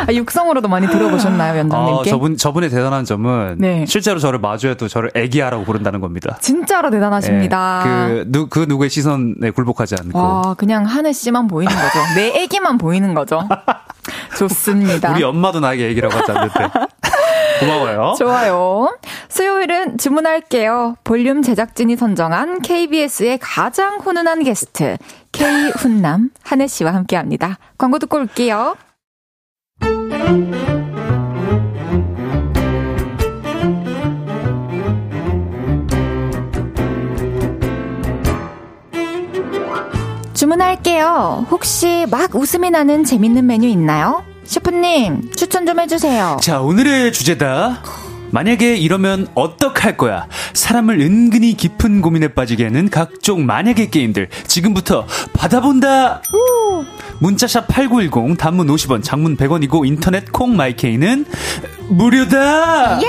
[0.08, 2.10] 아, 육성으로도 많이 들어보셨나요, 연정님께?
[2.10, 3.86] 어, 저분, 저분의 대단한 점은 네.
[3.88, 6.38] 실제로 저를 마주해도 저를 애기야라고 부른다는 겁니다.
[6.42, 7.84] 진짜로 대단하십니다.
[7.86, 10.20] 예, 그, 누, 그 누구의 시선에 굴복하지 않고.
[10.20, 12.00] 와, 그냥 하늘 씨만 보이는 거죠.
[12.16, 13.48] 내 애기만 보이는 거죠.
[14.38, 15.12] 좋습니다.
[15.14, 16.60] 우리 엄마도 나에게 애기라고 하지 않는데.
[17.62, 18.16] 고마워요.
[18.18, 18.98] 좋아요.
[19.30, 20.96] 수요일은 주문할게요.
[21.04, 24.98] 볼륨 제작진이 선정한 KBS의 가장 훈훈한 게스트,
[25.32, 27.60] K훈남 한혜 씨와 함께 합니다.
[27.78, 28.76] 광고 듣고 올게요.
[40.34, 41.46] 주문할게요.
[41.52, 44.24] 혹시 막 웃음이 나는 재밌는 메뉴 있나요?
[44.44, 46.38] 셰프님, 추천 좀 해주세요.
[46.42, 47.84] 자, 오늘의 주제다.
[48.32, 50.28] 만약에 이러면 어떡할 거야?
[50.54, 56.22] 사람을 은근히 깊은 고민에 빠지게 하는 각종 만약의 게임들 지금부터 받아본다.
[57.22, 61.26] 문자샵 8910 단문 50원, 장문 100원이고 인터넷 콩 마이케이는
[61.90, 63.00] 무료다.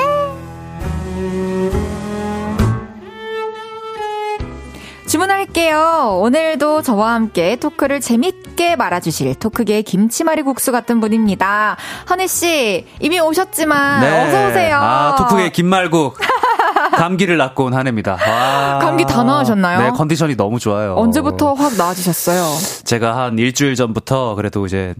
[5.08, 6.18] 주문할게요.
[6.20, 11.76] 오늘도 저와 함께 토크를 재밌게 말아주실 토크계의 김치말이 국수 같은 분입니다.
[12.08, 14.76] 허니 씨, 이미 오셨지만 어서 오세요.
[14.76, 16.18] 아, 토크의 김말국.
[16.90, 18.12] 감기를 낳고 온 한 해입니다.
[18.12, 18.78] 와.
[18.78, 19.78] 감기 다 나으셨나요?
[19.80, 20.94] 네, 컨디션이 너무 좋아요.
[20.96, 22.44] 언제부터 확 나아지셨어요?
[22.84, 24.94] 제가 한 일주일 전부터 그래도 이제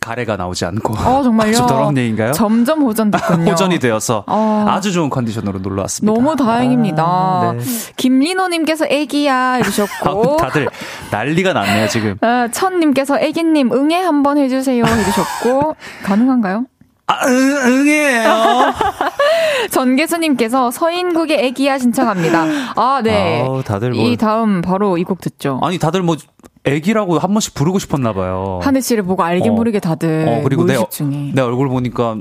[0.00, 0.94] 가래가 나오지 않고.
[0.94, 1.52] 어, 정말요?
[1.54, 2.32] 좀 더러운 얘기인가요?
[2.32, 3.44] 점점 호전됐군요.
[3.52, 4.64] 호전이 되어서 어.
[4.68, 6.12] 아주 좋은 컨디션으로 놀러 왔습니다.
[6.12, 7.02] 너무 다행입니다.
[7.04, 7.62] 아, 네.
[7.96, 10.38] 김리노님께서 애기야 이러셨고.
[10.42, 10.68] 다들
[11.12, 12.16] 난리가 났네요, 지금.
[12.20, 16.64] 어, 천님께서 애기님 응애 한번 해주세요 해주셨고 가능한가요?
[17.12, 18.72] 아, 응, 응해요.
[19.70, 22.44] 전계수님께서 서인국의 애기야 신청합니다.
[22.76, 23.42] 아, 네.
[23.42, 25.58] 아우, 다들 뭐- 이 다음 바로 이 곡 듣죠.
[25.62, 26.16] 아니, 다들 뭐,
[26.64, 28.60] 애기라고 한 번씩 부르고 싶었나 봐요.
[28.62, 29.52] 하늘 씨를 보고 알게 어.
[29.52, 30.76] 모르게 다들 어, 그리고 내.
[31.34, 32.16] 내 얼굴 보니까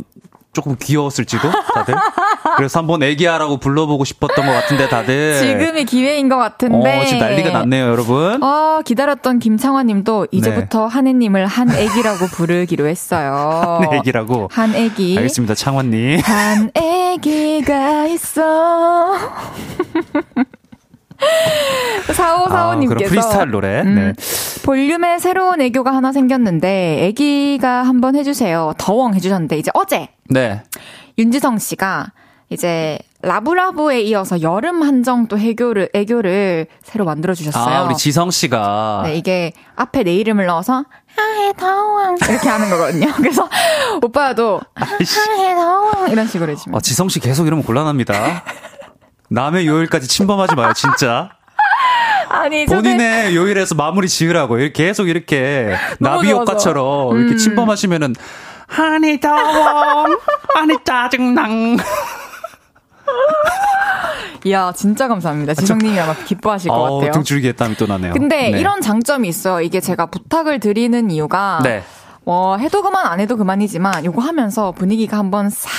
[0.54, 1.94] 조금 귀여웠을지도, 다들.
[2.58, 5.38] 그래서 한번 애기야라고 불러보고 싶었던 것 같은데, 다들.
[5.40, 7.02] 지금이 기회인 것 같은데.
[7.02, 8.42] 어, 지금 난리가 났네요, 여러분.
[8.44, 13.80] 어, 기다렸던 김창환님도 이제부터 한애님을 한 애기라고 부르기로 했어요.
[13.90, 14.50] 네, 애기라고.
[14.52, 15.16] 한 애기.
[15.18, 16.20] 알겠습니다, 창환님.
[16.20, 19.18] 한 애기가 있어.
[22.08, 23.82] 4545님께서 아, 프리스타일 노래.
[23.82, 24.14] 음, 네.
[24.64, 28.74] 볼륨에 새로운 애교가 하나 생겼는데 애기가 한번 해주세요.
[28.78, 30.64] 더왕 해주셨는데 이제 어제 네.
[31.18, 32.08] 윤지성 씨가
[32.52, 37.76] 이제 라브라브에 이어서 여름 한정 또 애교를 애교를 새로 만들어 주셨어요.
[37.76, 39.04] 아, 우리 지성 씨가.
[39.06, 40.84] 네, 이게 앞에 내 이름을 넣어서
[41.16, 43.08] 하해 더왕 이렇게 하는 거거든요.
[43.16, 43.48] 그래서
[44.04, 44.60] 오빠도.
[44.76, 48.44] 하해 더왕 이런 식으로 해주면 아, 지성 씨 계속 이러면 곤란합니다.
[49.30, 51.30] 남의 요일까지 침범하지 마요, 진짜.
[52.28, 54.58] 아니 본인의 요일에서 마무리 지으라고.
[54.58, 56.30] 이렇게 계속 이렇게 나비.
[56.30, 57.38] 효과처럼 이렇게 음.
[57.38, 58.14] 침범하시면은
[58.68, 60.06] 아니 더워,
[60.56, 61.78] 아니 짜증낭.
[64.46, 65.54] 이야 진짜 감사합니다.
[65.54, 67.12] 지성님이 아마 기뻐하실 것 어우, 같아요.
[67.14, 68.14] 등줄기에 땀이 또 나네요.
[68.14, 68.60] 근데 네.
[68.60, 69.62] 이런 장점이 있어요.
[69.62, 71.84] 이게 제가 부탁을 드리는 이유가 네.
[72.24, 75.70] 뭐 해도 그만 안 해도 그만이지만 요거 하면서 분위기가 한번 싹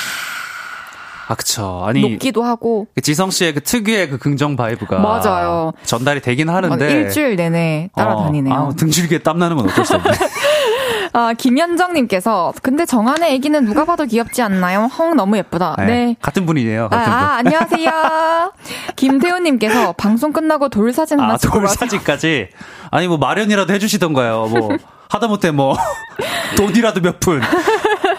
[1.28, 1.83] 아, 그쵸.
[1.87, 2.02] 아니.
[2.02, 5.72] 높기도 하고 그 지성 씨의 그 특유의 그 긍정 vibe가 맞아요.
[5.85, 8.54] 전달이 되긴 뭐 하는데 일주일 내내 따라다니네요.
[8.54, 10.10] 어, 아, 등줄기에 땀 나는 건 어쩔 수 없네.
[11.15, 14.88] 아, 김현정님께서 근데 정한해 애기는 누가 봐도 귀엽지 않나요?
[14.98, 15.77] 헝 너무 예쁘다.
[15.79, 16.17] 네.
[16.23, 16.87] 같은 분이에요.
[16.87, 17.13] 아, 같은 분.
[17.13, 18.52] 아, 안녕하세요.
[18.96, 21.69] 김태훈님께서 방송 끝나고 돌 사진 하나 아, 찍고 돌.
[21.69, 22.48] 사진까지?
[22.90, 24.46] 아니, 뭐, 마련이라도 해주시던가요.
[24.46, 24.71] 뭐,
[25.10, 25.77] 하다못해 뭐,
[26.56, 27.42] 돈이라도 몇 푼.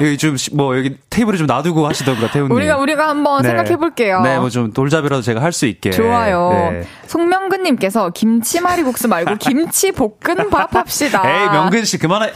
[0.02, 2.56] 여기 좀, 시- 뭐, 여기 테이블에 좀 놔두고 하시던가, 태훈님.
[2.56, 3.50] 우리가 우리가 한번 네.
[3.50, 4.22] 생각해 볼게요.
[4.22, 5.90] 네, 뭐 좀 돌잡이라도 제가 할 수 있게.
[5.92, 6.50] 좋아요.
[6.72, 6.84] 네.
[7.08, 11.24] 송명근님께서 김치말이국수 말고 김치 볶음밥 합시다.
[11.26, 12.32] 에이, 명근 씨, 그만해.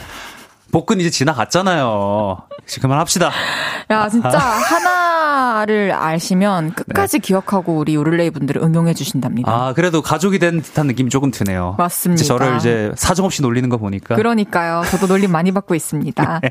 [0.72, 2.38] 복근 이제 지나갔잖아요.
[2.66, 3.30] 이제 그만 합시다.
[3.90, 5.27] 야, 진짜 하나
[5.66, 9.50] 를 아시면 끝까지 기억하고 우리 요를레이 분들을 응용해 주신답니다.
[9.50, 9.56] 네.
[9.56, 11.74] 아, 그래도 가족이 된 듯한 느낌이 조금 드네요.
[11.78, 12.20] 맞습니다.
[12.20, 14.14] 이제 저를 이제 사정없이 놀리는 거 보니까.
[14.14, 14.82] 그러니까요.
[14.90, 16.40] 저도 놀림 많이 받고 있습니다.
[16.42, 16.50] 네.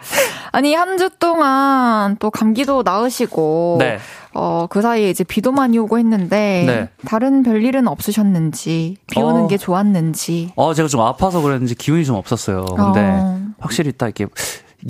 [0.51, 3.99] 아니, 한 주 동안 또 감기도 나으시고, 네.
[4.33, 6.89] 어, 그 사이에 이제 비도 많이 오고 했는데, 네.
[7.07, 9.47] 다른 별일은 없으셨는지, 비 오는 어.
[9.47, 10.51] 게 좋았는지.
[10.55, 12.65] 어, 제가 좀 아파서 그랬는지 기운이 좀 없었어요.
[12.65, 13.39] 근데 어.
[13.59, 14.25] 확실히 딱 이렇게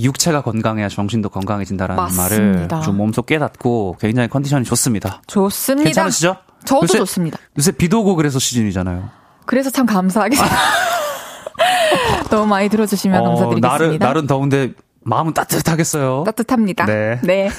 [0.02, 2.76] 육체가 건강해야 정신도 건강해진다라는 맞습니다.
[2.76, 5.22] 말을 좀 몸소 깨닫고 굉장히 컨디션이 좋습니다.
[5.28, 5.86] 좋습니다.
[5.86, 6.38] 괜찮으시죠?
[6.66, 7.38] 저도 요새- 좋습니다.
[7.58, 9.10] 요새 비도 오고 그래서 시즌이잖아요.
[9.46, 10.36] 그래서 참 감사하게.
[12.30, 13.68] 너무 많이 들어주시면 감사드리겠습니다.
[13.70, 16.24] 날은, 날은 더운데 마음은 따뜻하겠어요.
[16.26, 16.86] 따뜻합니다.
[16.86, 17.50] 네.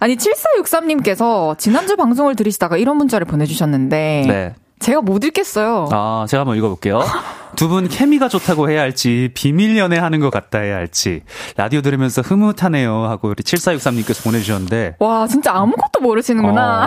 [0.00, 4.24] 아니, 7463님께서 지난주 방송을 들으시다가 이런 문자를 보내주셨는데.
[4.26, 4.54] 네.
[4.80, 5.88] 제가 못 읽겠어요.
[5.92, 7.00] 아, 제가 한번 읽어볼게요.
[7.56, 11.22] 두 분 케미가 좋다고 해야 할지, 비밀 연애하는 것 같다 해야 할지,
[11.56, 14.96] 라디오 들으면서 흐뭇하네요 하고 우리 7463님께서 보내주셨는데.
[14.98, 16.82] 와, 진짜 아무것도 모르시는구나.
[16.82, 16.86] 어,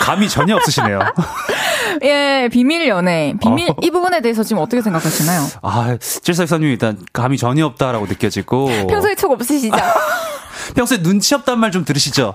[0.00, 0.98] 감이 전혀 없으시네요.
[2.02, 3.34] 예, 비밀 연애.
[3.40, 3.74] 비밀, 어.
[3.80, 5.40] 이 부분에 대해서 지금 어떻게 생각하시나요?
[5.62, 8.66] 아, 7463님 일단 감이 전혀 없다라고 느껴지고.
[8.88, 9.76] 평소에 촉 없으시죠?
[10.74, 12.34] 평소에 눈치 없단 말 좀 들으시죠?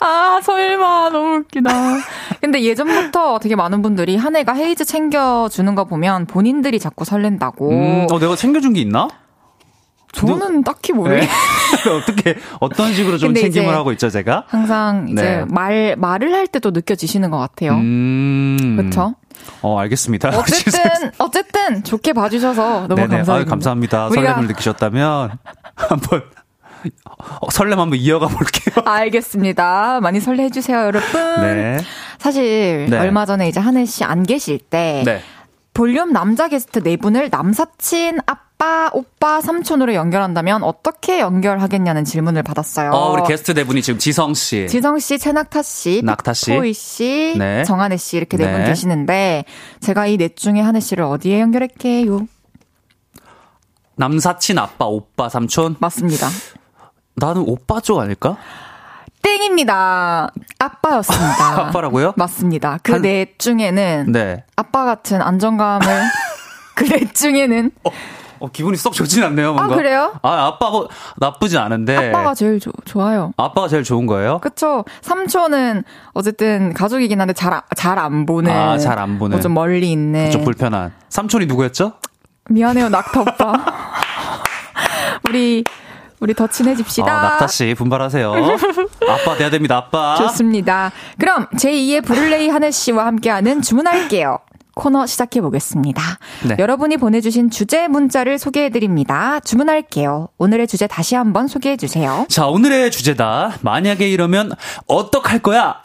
[0.00, 1.10] 아, 설마.
[1.10, 1.70] 너무 웃기다.
[2.40, 7.70] 근데 예전부터 되게 많은 분들이 한 해가 헤이즈 챙겨주는 거 보면 본인들이 자꾸 설렌다고.
[7.70, 9.08] 음, 어, 내가 챙겨준 게 있나?
[10.12, 11.28] 저는 딱히 모르겠 네.
[11.90, 14.44] 어떻게, 어떤 식으로 좀 챙김을 하고 있죠, 제가?
[14.46, 15.44] 항상 이제 네.
[15.46, 17.72] 말, 말을 할 때도 느껴지시는 것 같아요.
[17.72, 18.76] 음.
[18.78, 19.14] 그쵸?
[19.60, 20.30] 어, 알겠습니다.
[20.38, 23.08] 어쨌든, 어쨌든 좋게 봐주셔서 너무 네네.
[23.08, 23.34] 감사합니다.
[23.34, 24.08] 아유, 감사합니다.
[24.10, 25.38] 설렘을 느끼셨다면
[25.74, 26.22] 한번 어,
[27.50, 28.74] 설렘 한번 이어가 볼게요.
[28.86, 30.00] 알겠습니다.
[30.00, 31.40] 많이 설레해 주세요, 여러분.
[31.40, 31.78] 네.
[32.18, 32.98] 사실, 네.
[32.98, 35.20] 얼마 전에 이제 한혜 씨 안 계실 때, 네.
[35.74, 42.92] 볼륨 남자 게스트 네 분을 남사친, 아빠, 오빠, 삼촌으로 연결한다면 어떻게 연결하겠냐는 질문을 받았어요.
[42.92, 44.66] 어, 우리 게스트 네 분이 지금 지성 씨.
[44.68, 46.46] 지성 씨, 최낙타 씨, 낙타 씨.
[46.46, 47.62] 토이 씨, 네.
[47.64, 48.64] 정한혜 씨 이렇게 네분 네.
[48.70, 49.44] 계시는데
[49.80, 52.26] 제가 이 넷 중에 한혜 씨를 어디에 연결할게요?
[53.96, 55.76] 남사친 아빠, 오빠, 삼촌.
[55.78, 56.28] 맞습니다.
[57.16, 58.36] 나는 오빠 쪽 아닐까?
[59.22, 60.30] 땡입니다.
[60.58, 61.60] 아빠였습니다.
[61.68, 62.12] 아빠라고요?
[62.16, 62.78] 맞습니다.
[62.82, 64.44] 그 한- 넷 중에는 네.
[64.54, 65.86] 아빠 같은 안정감을
[66.76, 67.70] 그넷 중에는
[68.38, 69.72] 어, 기분이 썩 좋진 않네요, 뭔가.
[69.74, 70.12] 아, 그래요?
[70.22, 72.10] 아, 아빠 뭐 나쁘지 않은데.
[72.10, 73.32] 아빠가 제일 조- 좋아요.
[73.38, 74.38] 아빠가 제일 좋은 거예요?
[74.40, 74.84] 그쵸.
[75.00, 78.50] 삼촌은 어쨌든 가족이긴 한데 잘, 잘 안 보는.
[78.52, 79.36] 아, 잘 안 보는.
[79.36, 80.30] 뭐 좀 멀리 있는.
[80.30, 80.92] 좀 불편한.
[81.08, 81.92] 삼촌이 누구였죠?
[82.50, 83.54] 미안해요, 낙타 오빠.
[85.28, 85.64] 우리,
[86.26, 87.06] 우리 더 친해집시다.
[87.06, 88.32] 아, 낙타 씨 분발하세요.
[89.08, 90.16] 아빠 돼야 됩니다, 아빠.
[90.16, 90.90] 좋습니다.
[91.20, 94.40] 그럼 제2의 브룰레이 한혜 씨와 함께하는 주문할게요.
[94.74, 96.02] 코너 시작해 보겠습니다.
[96.48, 96.56] 네.
[96.58, 99.38] 여러분이 보내주신 주제 문자를 소개해 드립니다.
[99.38, 100.28] 주문할게요.
[100.36, 102.26] 오늘의 주제 다시 한번 소개해 주세요.
[102.28, 103.58] 자, 오늘의 주제다.
[103.62, 104.50] 만약에 이러면
[104.88, 105.76] 어떡할 거야?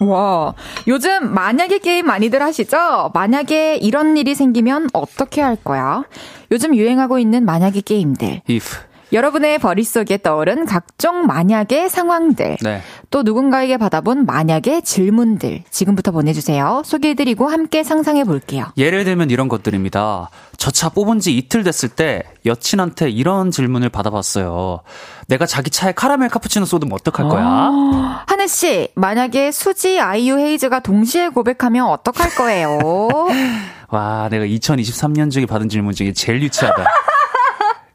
[0.00, 0.54] 와,
[0.88, 3.12] 요즘 만약에 게임 많이들 하시죠?
[3.14, 6.02] 만약에 이런 일이 생기면 어떻게 할 거야?
[6.50, 8.42] 요즘 유행하고 있는 만약에 게임들.
[8.50, 8.76] if.
[9.12, 12.56] 여러분의 머릿속에 떠오른 각종 만약의 상황들.
[12.62, 12.82] 네.
[13.10, 15.64] 또 누군가에게 받아본 만약의 질문들.
[15.70, 16.82] 지금부터 보내주세요.
[16.84, 18.66] 소개해드리고 함께 상상해 볼게요.
[18.76, 20.30] 예를 들면 이런 것들입니다.
[20.58, 24.80] 저 차 뽑은 지 이틀 됐을 때 여친한테 이런 질문을 받아봤어요.
[25.26, 28.24] 내가 자기 차에 카라멜 카푸치노 쏟으면 어떡할 거야?
[28.26, 32.78] 하늘 씨, 만약에 수지, 아이유, 헤이즈가 동시에 고백하면 어떡할 거예요?
[33.88, 36.84] 와, 내가 2023년 중에 받은 질문 중에 제일 유치하다.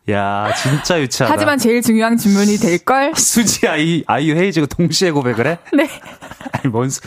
[0.10, 1.32] 야, 진짜 유치하다.
[1.32, 3.14] 하지만 제일 중요한 질문이 될걸?
[3.16, 5.60] 수지 아이 아이유 헤이즈가 동시에 고백을 해?
[5.74, 5.88] 네.
[6.54, 7.02] 아니 뭔, 소-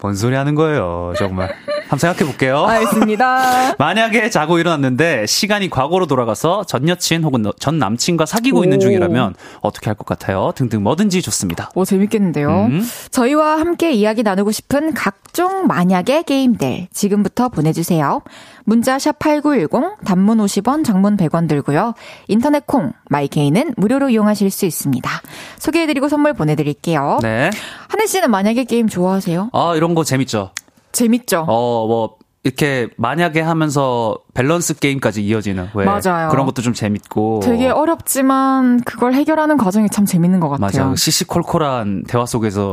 [0.00, 1.54] 뭔 소리 하는 거예요, 정말.
[1.82, 2.64] 한번 생각해 볼게요.
[2.66, 3.74] 알겠습니다.
[3.78, 8.80] 만약에 자고 일어났는데 시간이 과거로 돌아가서 전 여친 혹은 너- 전 남친과 사귀고 있는 오.
[8.80, 10.52] 중이라면 어떻게 할 것 같아요?
[10.56, 11.70] 등등 뭐든지 좋습니다.
[11.74, 12.48] 오, 재밌겠는데요.
[12.66, 12.88] 음.
[13.10, 18.22] 저희와 함께 이야기 나누고 싶은 각종 만약의 게임들 지금부터 보내주세요.
[18.70, 21.94] 문자 샵 8910 단문 50원 장문 100원 들고요.
[22.28, 25.10] 인터넷 콩 마이케이는 무료로 이용하실 수 있습니다.
[25.58, 27.18] 소개해 드리고 선물 보내 드릴게요.
[27.20, 27.50] 네.
[27.88, 29.50] 한혜 씨는 만약에 게임 좋아하세요?
[29.52, 30.52] 아, 이런 거 재밌죠?
[30.92, 31.46] 재밌죠?
[31.48, 36.28] 어, 뭐, 이렇게 만약에 하면서 밸런스 게임까지 이어지는 왜 맞아요.
[36.30, 40.86] 그런 것도 좀 재밌고 되게 어렵지만 그걸 해결하는 과정이 참 재밌는 것 같아요.
[40.86, 42.72] 맞아 시시콜콜한 대화 속에서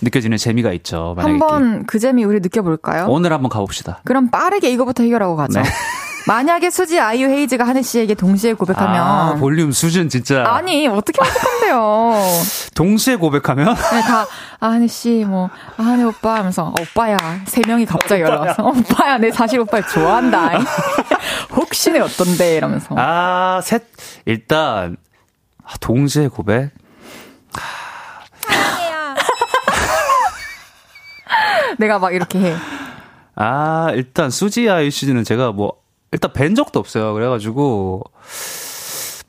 [0.00, 1.14] 느껴지는 재미가 있죠.
[1.18, 3.06] 한번 그 재미 우리 느껴볼까요?
[3.08, 4.00] 오늘 한번 가봅시다.
[4.04, 5.60] 그럼 빠르게 이거부터 해결하고 가죠.
[5.60, 5.68] 네.
[6.28, 12.22] 만약에 수지, 아이유, 헤이즈가 한혜 씨에게 동시에 고백하면 아, 볼륨 수준 진짜 아니 어떻게 어떡한데요?
[12.76, 14.26] 동시에 고백하면 네, 다
[14.60, 15.48] 아, 한혜 씨, 뭐
[15.78, 17.16] 아, 한혜 오빠 하면서 어, 오빠야
[17.46, 20.58] 세 명이 갑자기 연락와서 어, 오빠야, 내 사실 오빠 좋아한다.
[21.56, 23.84] 혹시나 어떤데 이러면서 아, 셋
[24.26, 24.98] 일단
[25.64, 26.72] 아, 동시에 고백.
[31.78, 32.54] 내가 막 이렇게 해.
[33.34, 35.74] 아, 일단 수지 아이 씨는 제가 뭐
[36.12, 37.12] 일단 뵌 적도 없어요.
[37.14, 38.02] 그래가지고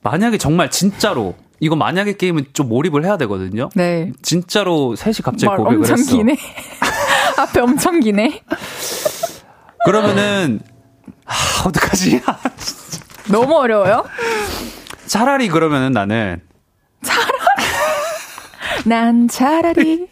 [0.01, 3.69] 만약에 정말 진짜로 이거 만약에 게임은 좀 몰입을 해야 되거든요.
[3.75, 4.11] 네.
[4.21, 6.15] 진짜로 셋이 갑자기 말 고백을 엄청 했어.
[6.17, 6.37] 기네.
[7.37, 8.41] 앞에 엄청 기네.
[9.85, 10.59] 그러면은
[11.25, 11.33] 아,
[11.65, 12.21] 어떡하지?
[13.31, 14.05] 너무 어려워요?
[15.05, 16.41] 차라리 그러면은 나는
[18.85, 20.08] 난 차라리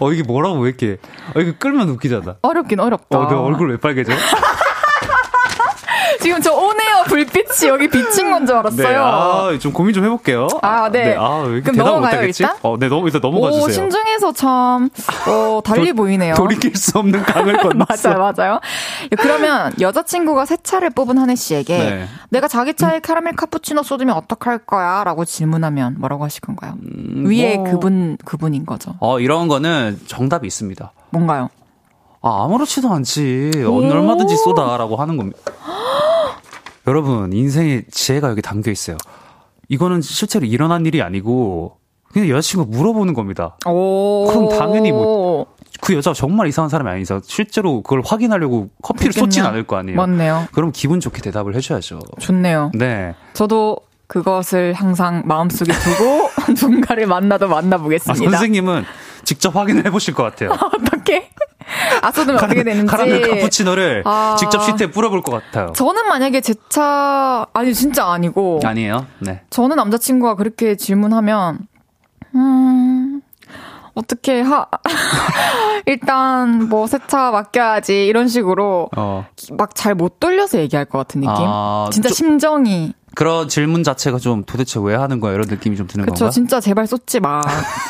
[0.00, 0.98] 어 이게 뭐라고 왜 이렇게
[1.34, 2.36] 어 이거 끌면 웃기잖아.
[2.42, 3.18] 어렵긴 어렵다.
[3.18, 4.12] 어, 내 얼굴 왜 빨개져?
[6.20, 6.77] 지금 저 오네어
[7.24, 8.88] 불빛이 여기 비친 건 줄 알았어요.
[8.88, 10.48] 네, 아, 좀 고민 좀 해볼게요.
[10.62, 11.16] 아, 네.
[11.16, 12.22] 아, 왜 이렇게 그럼 대답을 넘어가요?
[12.26, 12.56] 일단?
[12.62, 13.64] 어, 네, 넘, 일단 넘어가 주세요.
[13.66, 14.88] 오, 신중해서 참,
[15.28, 16.34] 어, 달리 보이네요.
[16.34, 17.84] 돌이킬 수 없는 강을 건넜어.
[17.88, 18.60] 맞아요, 맞아요.
[19.18, 22.08] 그러면 여자친구가 새 차를 뽑은 한혜 씨에게 네.
[22.30, 25.02] 내가 자기 차에 카라멜 카푸치노 쏟으면 어떡할 거야?
[25.04, 26.74] 라고 질문하면 뭐라고 하실 건가요?
[27.24, 27.70] 위에 뭐.
[27.70, 28.94] 그분, 그분인 거죠.
[29.00, 30.92] 어, 이런 거는 정답이 있습니다.
[31.10, 31.48] 뭔가요?
[32.20, 33.50] 아, 아무렇지도 않지.
[33.66, 35.38] 언- 얼마든지 쏟아라고 하는 겁니다.
[36.88, 38.96] 여러분, 인생의 지혜가 여기 담겨 있어요.
[39.68, 41.76] 이거는 실제로 일어난 일이 아니고,
[42.12, 43.56] 그냥 여자친구가 물어보는 겁니다.
[43.66, 44.26] 오.
[44.28, 45.46] 그럼 당연히 뭐-
[45.82, 47.20] 그 여자가 정말 이상한 사람이 아니죠.
[47.24, 49.12] 실제로 그걸 확인하려고 커피를.
[49.12, 49.96] 쏟진 않을 거 아니에요.
[49.98, 50.48] 맞네요.
[50.52, 52.00] 그럼 기분 좋게 대답을 해줘야죠.
[52.18, 52.72] 좋네요.
[52.74, 53.14] 네.
[53.34, 53.76] 저도
[54.06, 58.30] 그것을 항상 마음속에 두고 누군가를 만나도 아, 만나보겠습니다.
[58.30, 58.84] 선생님은
[59.24, 60.50] 직접 확인을 해보실 것 같아요.
[60.58, 61.28] 어떻게?
[62.02, 62.86] 아, 쏟으면 어떻게 되는지.
[62.90, 64.36] 카라멜 카푸치노를 아.
[64.38, 65.72] 직접 시트에 뿌려볼 것 같아요.
[65.74, 68.60] 저는 만약에 제 차, 아니, 진짜 아니고.
[68.64, 69.06] 아니에요?
[69.20, 69.42] 네.
[69.50, 71.58] 저는 남자친구가 그렇게 질문하면,
[72.34, 73.20] 음,
[73.94, 74.66] 어떻게 하,
[75.86, 79.26] 일단 뭐 세차 맡겨야지, 이런 식으로 어.
[79.52, 81.34] 막잘 못 돌려서 얘기할 것 같은 느낌?
[81.38, 82.92] 아, 진짜 좀- 심정이.
[83.18, 85.32] 그런 질문 자체가 좀 도대체 왜 하는 거야?
[85.32, 86.30] 이런 느낌이 좀 드는 그쵸, 건가?
[86.30, 87.42] 진짜 제발 쏟지 마.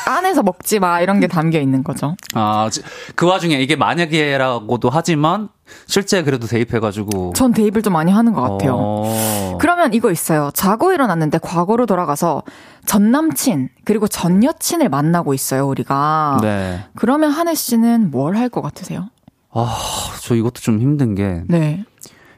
[0.07, 1.01] 안에서 먹지 마.
[1.01, 2.15] 이런 게 담겨 있는 거죠.
[2.33, 2.81] 아, 지-
[3.13, 5.49] 그 와중에 이게 만약에라고도 하지만
[5.85, 7.33] 실제 그래도 대입해가지고.
[7.35, 8.73] 전 대입을 좀 많이 하는 것 같아요.
[8.75, 9.57] 어.
[9.61, 10.49] 그러면 이거 있어요.
[10.55, 12.41] 자고 일어났는데 과거로 돌아가서
[12.87, 16.39] 전 남친 그리고 전 여친을 만나고 있어요, 우리가.
[16.41, 16.83] 네.
[16.95, 19.09] 그러면 한혜 씨는 뭘 할 것 같으세요?
[19.51, 19.77] 아,
[20.21, 21.83] 저 이것도 좀 힘든 게 네.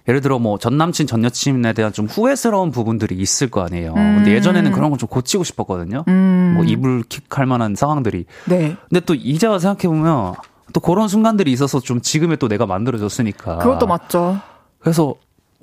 [0.08, 3.94] 예를 들어 뭐 전 남친 전 여친에 대한 좀 후회스러운 부분들이 있을 거 아니에요.
[3.96, 4.16] 음.
[4.18, 6.04] 근데 예전에는 그런 건좀 고치고 싶었거든요.
[6.08, 6.54] 음.
[6.56, 8.26] 뭐 이불 킥할 만한 상황들이.
[8.46, 8.76] 네.
[8.90, 10.34] 근데 또 이제 와서 생각해 보면
[10.74, 13.58] 또 그런 순간들이 있어서 좀 지금의 또 내가 만들어졌으니까.
[13.60, 14.40] 그것도 맞죠.
[14.80, 15.16] 그래서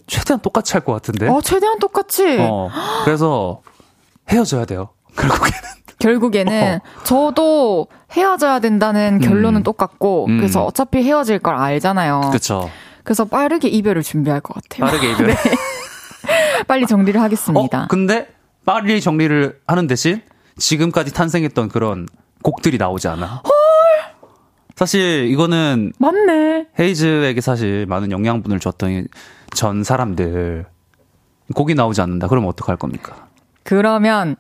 [0.06, 1.28] 최대한 똑같이 할 것 같은데.
[1.28, 2.24] 어, 최대한 똑같이.
[2.24, 2.48] 네?
[2.50, 2.68] 어.
[3.04, 3.60] 그래서
[4.30, 4.88] 헤어져야 돼요.
[5.16, 5.58] 결국에는.
[5.98, 7.02] 결국에는 어.
[7.04, 9.62] 저도 헤어져야 된다는 결론은 음.
[9.64, 10.36] 똑같고 음.
[10.38, 12.20] 그래서 어차피 헤어질 걸 알잖아요.
[12.28, 12.70] 그렇죠.
[13.08, 14.84] 그래서 빠르게 이별을 준비할 것 같아요.
[14.84, 15.34] 빠르게 이별.
[16.68, 17.84] 빨리 정리를 하겠습니다.
[17.84, 18.28] 어, 근데
[18.66, 20.20] 빨리 정리를 하는 대신
[20.58, 22.06] 지금까지 탄생했던 그런
[22.42, 23.42] 곡들이 나오지 않아.
[24.76, 26.66] 사실 이거는 맞네.
[26.78, 29.08] 헤이즈에게 사실 많은 영양분을 줬던
[29.54, 30.66] 전 사람들
[31.54, 32.28] 곡이 나오지 않는다.
[32.28, 33.28] 그러면 어떡할 겁니까?
[33.62, 34.36] 그러면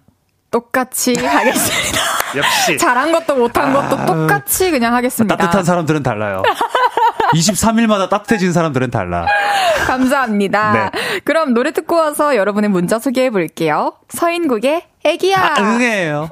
[0.50, 2.00] 똑같이 하겠습니다.
[2.36, 5.36] 역시 잘한 것도 못한 것도 똑같이 그냥 하겠습니다.
[5.38, 6.42] 따뜻한 사람들은 달라요.
[7.34, 9.26] 23일마다 따뜻해진 사람들은 달라.
[9.86, 10.90] 감사합니다.
[10.92, 11.20] 네.
[11.24, 13.94] 그럼 노래 듣고 와서 여러분의 문자 소개해 볼게요.
[14.08, 15.54] 서인국의 애기야.
[15.56, 16.28] 아, 응해요.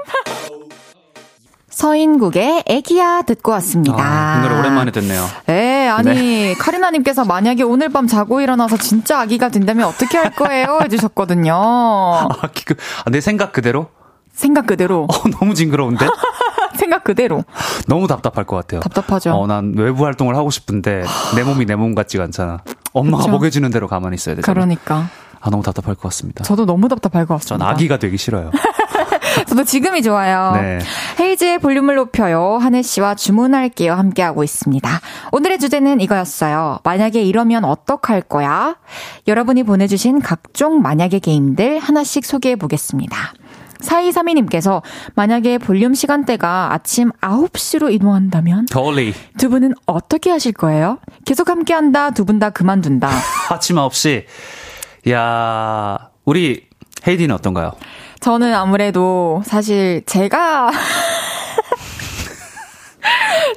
[1.70, 3.96] 서인국의 애기야 듣고 왔습니다.
[3.98, 5.22] 아, 그 노래 오랜만에 듣네요.
[5.44, 10.78] 네, 아니 카리나님께서 만약에 오늘 밤 자고 일어나서 진짜 아기가 된다면 어떻게 할 거예요?
[10.84, 11.52] 해주셨거든요.
[11.54, 12.28] 아,
[12.64, 12.74] 그,
[13.04, 13.88] 아, 내 생각 그대로?
[14.32, 16.06] 생각 그대로, 어, 너무 징그러운데?
[16.86, 17.44] 생각 그대로.
[17.88, 18.80] 너무 답답할 것 같아요.
[18.80, 19.32] 답답하죠.
[19.34, 21.02] 어, 난 외부 활동을 하고 싶은데
[21.34, 22.62] 내 몸이 내 몸 같지가 않잖아.
[22.94, 23.32] 엄마가 그쵸.
[23.32, 24.54] 먹여주는 대로 가만히 있어야 되잖아.
[24.54, 25.08] 그러니까
[25.40, 26.42] 아, 너무 답답할 것 같습니다.
[26.44, 27.68] 저도 너무 답답할 것전 같습니다.
[27.68, 28.50] 아기가 되기 싫어요.
[29.46, 30.52] 저도 지금이 좋아요.
[30.54, 30.78] 네.
[31.20, 32.58] 헤이즈의 볼륨을 높여요.
[32.60, 33.92] 한혜 씨와 주문할게요.
[33.92, 34.88] 함께하고 있습니다.
[35.32, 36.78] 오늘의 주제는 이거였어요.
[36.84, 38.76] 만약에 이러면 어떡할 거야?
[39.28, 43.34] 여러분이 보내주신 각종 만약에 게임들 하나씩 소개해 보겠습니다.
[43.80, 44.82] 4232님께서
[45.14, 50.98] 만약에 볼륨 시간대가 아침 9시로 이동한다면 더리 두 분은 어떻게 하실 거예요?
[51.24, 52.10] 계속 함께 한다.
[52.10, 53.08] 두 분 다 그만둔다.
[53.50, 54.24] 아침 9시.
[55.10, 56.66] 야 우리
[57.06, 57.72] 헤이디는 어떤가요?
[58.20, 60.70] 저는 아무래도 사실 제가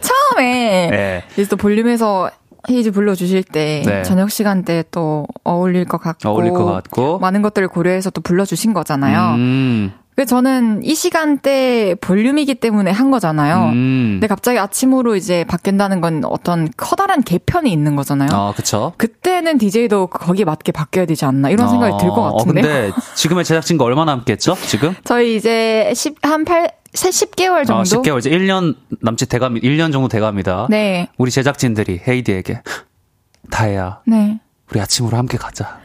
[0.02, 1.24] 처음에 네.
[1.34, 2.30] 이제 또 볼륨에서
[2.70, 4.04] 헤이즈 불러주실 때 네.
[4.04, 7.18] 저녁 시간대 또 어울릴 것 같고 어울릴 것 같고.
[7.20, 9.36] 많은 것들을 고려해서 또 불러주신 거잖아요.
[9.36, 9.94] 음,
[10.26, 13.70] 저는 이 시간대 볼륨이기 때문에 한 거잖아요.
[13.72, 14.10] 음.
[14.14, 18.30] 근데 갑자기 아침으로 이제 바뀐다는 건 어떤 커다란 개편이 있는 거잖아요.
[18.32, 18.94] 아, 그쵸.
[18.98, 22.62] 그때는 DJ도 거기에 맞게 바뀌어야 되지 않나 이런 생각이 들것 어, 같은데.
[22.62, 24.56] 근데 지금의 제작진과 얼마나 함께했죠?
[24.68, 24.96] 지금?
[25.06, 27.80] 저희 이제 10, 한 8, 10개월 정도?
[27.80, 29.68] 어, 10개월 이제 1년 남짓 돼갑니다.
[29.68, 30.68] 1년 정도 돼갑니다.
[30.70, 31.10] 네.
[31.18, 32.62] 우리 제작진들이 헤이디에게
[33.52, 34.40] 다혜야, 네.
[34.72, 35.80] 우리 아침으로 함께 가자.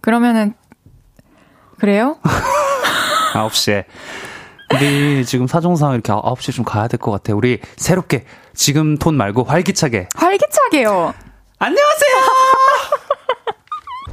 [0.00, 0.54] 그러면은,
[1.78, 2.18] 그래요?
[3.32, 3.84] 9시에.
[4.74, 7.34] 우리 지금 사정상 이렇게 9시에 좀 가야 될 것 같아.
[7.34, 8.24] 우리 새롭게
[8.54, 10.08] 지금 톤 말고 활기차게.
[10.14, 11.14] 활기차게요.
[11.58, 12.47] 안녕하세요!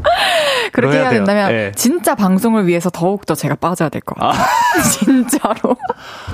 [0.74, 1.20] 그렇게 해야 돼요.
[1.20, 1.72] 된다면 예.
[1.76, 4.44] 진짜 방송을 위해서 더욱더 제가 빠져야 될 것 같아요.
[5.00, 5.78] 진짜로.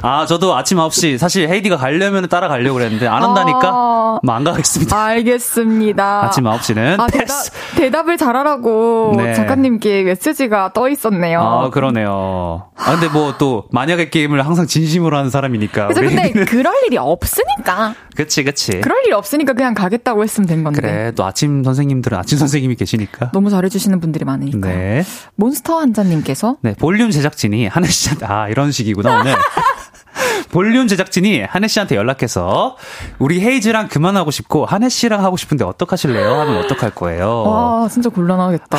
[0.01, 4.19] 아, 저도 아침 9시 사실 헤이디가 가려면 따라가려고 그랬는데 안 한다니까 아.
[4.24, 4.95] 뭐안 가겠습니다.
[5.05, 6.24] 알겠습니다.
[6.26, 7.51] 아침 9시는 아, 패스.
[7.51, 9.34] 대답, 대답을 잘하라고 네.
[9.34, 11.39] 작가님께 메시지가 떠 있었네요.
[11.41, 12.65] 아, 그러네요.
[12.78, 15.88] 아, 근데 뭐 또 만약에 게임을 항상 진심으로 하는 사람이니까.
[15.88, 16.32] 그래서 우리 근데.
[16.45, 17.95] 그럴 일이 없으니까.
[18.15, 18.82] 그치, 그치.
[18.82, 20.82] 그럴 일이 없으니까 그냥 가겠다고 했으면 된 건데.
[20.82, 23.32] 그래, 또 아침 선생님들은 아침 선생님이 계시니까.
[23.32, 24.68] 너무 잘 해주시는 분들이 많으니까.
[24.70, 25.03] 네.
[25.36, 29.34] 몬스터 한자님께서 네, 볼륨 제작진이 한혜 씨한테, 아, 이런 식이구나, 오늘.
[30.51, 32.76] 볼륨 제작진이 한혜 씨한테 연락해서
[33.20, 36.30] 우리 헤이즈랑 그만하고 싶고 한혜 씨랑 하고 싶은데 어떡하실래요?
[36.41, 37.43] 하면 어떡할 거예요?
[37.43, 38.78] 와 진짜 곤란하겠다.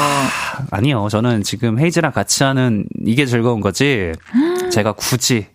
[0.70, 1.08] 아 니요.
[1.08, 4.12] 저는 지금 헤이즈랑 같이 하는 이게 즐거운 거지.
[4.70, 5.46] 제가 굳이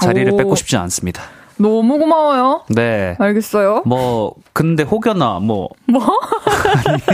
[0.00, 0.36] 자리를 오.
[0.38, 1.22] 뺏고 싶지 않습니다.
[1.56, 2.64] 너무 고마워요.
[2.70, 3.14] 네.
[3.18, 3.82] 알겠어요.
[3.86, 6.02] 뭐 근데 혹여나 뭐 뭐?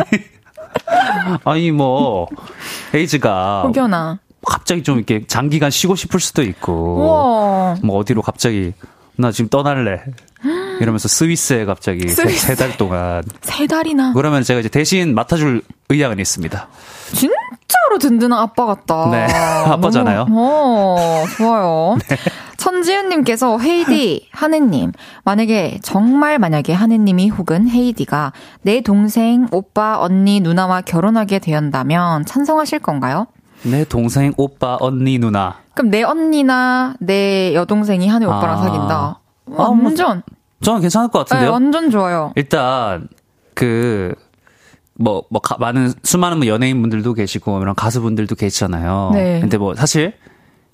[1.45, 2.27] 아니 뭐
[2.95, 4.19] 헤이즈가 혹여나.
[4.47, 7.77] 갑자기 좀 이렇게 장기간 쉬고 싶을 수도 있고 우와.
[7.83, 8.73] 뭐 어디로 갑자기
[9.17, 10.03] 나 지금 떠날래
[10.81, 12.47] 이러면서 스위스에 갑자기 스위스.
[12.47, 14.13] 세달 동안 세 달이나.
[14.15, 16.69] 그러면 제가 이제 대신 맡아줄 의향은 있습니다.
[17.13, 17.31] 진
[17.71, 19.09] 짜로 든든한 아빠 같다.
[19.11, 19.27] 네,
[19.71, 20.25] 아빠잖아요.
[20.25, 20.31] 네.
[20.31, 21.97] 너무, 어, 좋아요.
[22.57, 24.93] 천지윤님께서 헤이디, 하느님,
[25.25, 33.27] 만약에, 정말 만약에 하느님이 혹은 헤이디가 내 동생, 오빠, 언니, 누나와 결혼하게 되었다면 찬성하실 건가요?
[33.63, 38.63] 내 동생 오빠 언니 누나 그럼 내 언니나 내 여동생이 하느 오빠랑 아.
[38.63, 38.95] 사귄다.
[38.95, 40.23] 아, 뭐, 완전.
[40.63, 41.53] 저는 괜찮을 것 네, 같은데요.
[41.53, 42.33] 완전 좋아요.
[42.37, 43.09] 일단
[43.55, 44.15] 그
[45.01, 49.11] 뭐, 뭐, 가- 많은, 수많은 뭐 연예인분들도 계시고, 이런 가수분들도 계시잖아요.
[49.15, 49.41] 네.
[49.41, 50.13] 근데 뭐, 사실,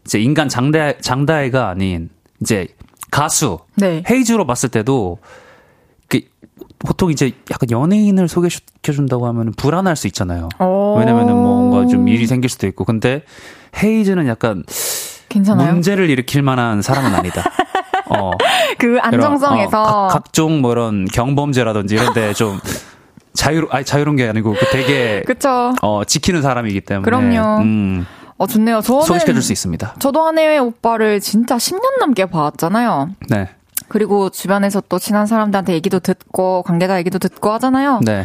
[0.04, 2.10] 이제 인간 장다, 장다해가 아닌,
[2.40, 2.66] 이제,
[3.12, 4.02] 가수, 네.
[4.10, 5.18] 헤이즈로 봤을 때도,
[6.08, 6.20] 그,
[6.80, 10.48] 보통 이제 약간 연예인을 소개시켜준다고 하면 불안할 수 있잖아요.
[10.58, 10.96] 오.
[10.98, 13.22] 왜냐면은 뭔가 좀 일이 생길 수도 있고, 근데
[13.80, 14.64] 헤이즈는 약간
[15.28, 15.72] 괜찮아요?
[15.72, 17.42] 문제를 일으킬 만한 사람은 아니다.
[18.10, 18.30] 어.
[18.78, 19.82] 그 이런, 안정성에서.
[19.82, 22.58] 어, 각, 각종 뭐 이런 경범죄라든지 이런데 좀
[23.36, 25.72] 자유로 아니 자유로운 게 아니고 그 되게 그쵸.
[25.82, 27.62] 어 지키는 사람이기 때문에 그럼요.
[27.62, 28.06] 음,
[28.38, 28.80] 어, 좋네요.
[28.80, 29.02] 저는.
[29.02, 29.94] 소개시켜줄 수 있습니다.
[29.98, 33.10] 저도 한해외 오빠를 진짜 10년 넘게 봐왔잖아요.
[33.30, 33.48] 네,
[33.88, 38.00] 그리고 주변에서 또 친한 사람들한테 얘기도 듣고 관계자 얘기도 듣고 하잖아요.
[38.04, 38.24] 네,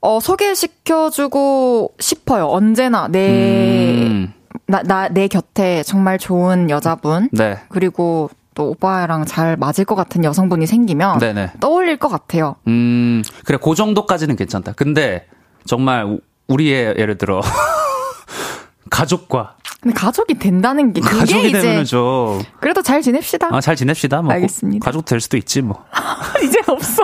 [0.00, 2.46] 어 소개시켜주고 싶어요.
[2.48, 4.32] 언제나 내 음,
[4.66, 10.24] 나 나 내 곁에 정말 좋은 여자분 네, 그리고 또 오빠랑 잘 맞을 것 같은
[10.24, 11.50] 여성분이 생기면 네, 네.
[11.60, 12.56] 떠올릴 것 같아요.
[12.68, 14.72] 음, 그래 그 정도까지는 괜찮다.
[14.72, 15.26] 근데
[15.66, 17.40] 정말 우- 우리의 예를 들어
[18.90, 23.48] 가족과 근데 가족이 된다는 게 그게 가족이 이제 되면은 좀 그래도 잘 지냅시다.
[23.50, 24.22] 아, 잘 지냅시다.
[24.22, 24.84] 뭐 알겠습니다.
[24.84, 25.82] 가족 될 수도 있지 뭐.
[26.44, 27.02] 이제 없어.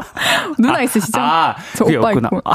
[0.58, 1.18] 누나 있으시죠?
[1.20, 2.28] 아, 저 오빠 없구나.
[2.32, 2.40] 있고.
[2.44, 2.54] 아,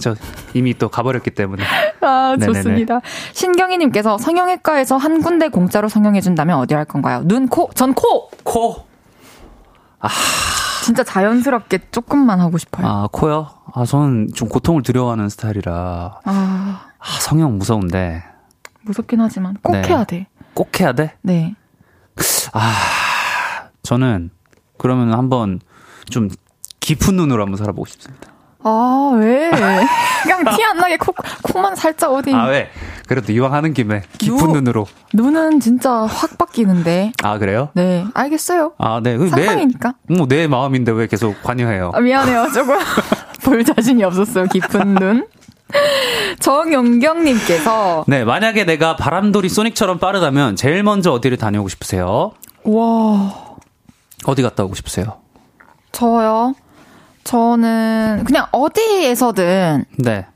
[0.00, 0.14] 저
[0.54, 1.62] 이미 또 가버렸기 때문에.
[2.00, 2.52] 아, 네네네.
[2.62, 3.00] 좋습니다.
[3.32, 7.22] 신경희님께서 성형외과에서 한 군데 공짜로 성형해준다면 어디 할 건가요?
[7.24, 8.30] 눈, 코, 전 코!
[8.42, 8.84] 코.
[10.84, 12.86] 진짜 자연스럽게 조금만 하고 싶어요.
[12.86, 13.48] 아, 코요?
[13.74, 16.20] 아, 저는 좀 고통을 두려워하는 스타일이라.
[16.24, 18.24] 아, 아, 성형 무서운데.
[18.82, 19.82] 무섭긴 하지만 꼭 네.
[19.86, 20.26] 해야 돼.
[20.54, 21.14] 꼭 해야 돼?
[21.22, 21.54] 네.
[23.82, 24.30] 저는
[24.78, 25.60] 그러면 한번
[26.08, 26.28] 좀
[26.80, 28.32] 깊은 눈으로 한번 살아보고 싶습니다.
[28.62, 29.50] 아, 왜?
[30.22, 32.34] 그냥 티 안 나게 코, 코만 살짝 어디.
[32.34, 32.68] 아, 왜?
[33.08, 34.86] 그래도 이왕 하는 김에 깊은 누- 눈으로.
[35.14, 37.12] 눈은 진짜 확 바뀌는데.
[37.22, 37.70] 아, 그래요?
[37.74, 38.72] 네, 알겠어요.
[38.78, 39.16] 아, 네.
[39.16, 39.94] 그 내, 상상이니까.
[40.08, 41.90] 뭐, 내 마음인데 왜 계속 관여해요?
[41.94, 42.48] 아, 미안해요.
[42.54, 42.76] 조금
[43.44, 44.46] 볼 자신이 없었어요.
[44.46, 45.26] 깊은 눈.
[46.40, 52.32] 정영경님께서 네, 만약에 내가 바람돌이 소닉처럼 빠르다면 제일 먼저 어디를 다녀오고 싶으세요?
[52.64, 53.34] 와
[54.26, 55.18] 어디 갔다 오고 싶으세요?
[55.92, 56.54] 저요.
[57.30, 60.26] 저는 그냥 어디에서든 네.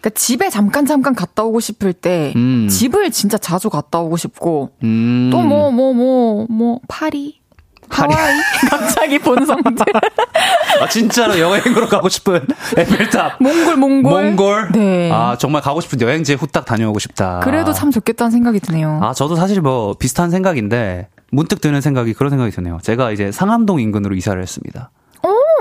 [0.00, 2.66] 그러니까 집에 잠깐 잠깐 갔다 오고 싶을 때 음.
[2.68, 5.30] 집을 진짜 자주 갔다 오고 싶고 음.
[5.32, 7.40] 또뭐 뭐 뭐뭐 파리
[7.88, 8.34] 하와이
[8.68, 9.86] 갑자기 본성들
[10.82, 12.44] 아, 진짜로 여행으로 가고 싶은
[12.76, 13.36] 에펠탑.
[13.40, 14.72] 몽골 몽골 몽골?
[14.72, 15.12] 네.
[15.12, 17.38] 아, 정말 가고 싶은 여행지에 후딱 다녀오고 싶다.
[17.44, 18.98] 그래도 참 좋겠다는 생각이 드네요.
[19.02, 22.80] 아, 저도 사실 뭐 비슷한 생각인데 문득 드는 생각이 그런 생각이 드네요.
[22.82, 24.90] 제가 이제 상암동 인근으로 이사를 했습니다.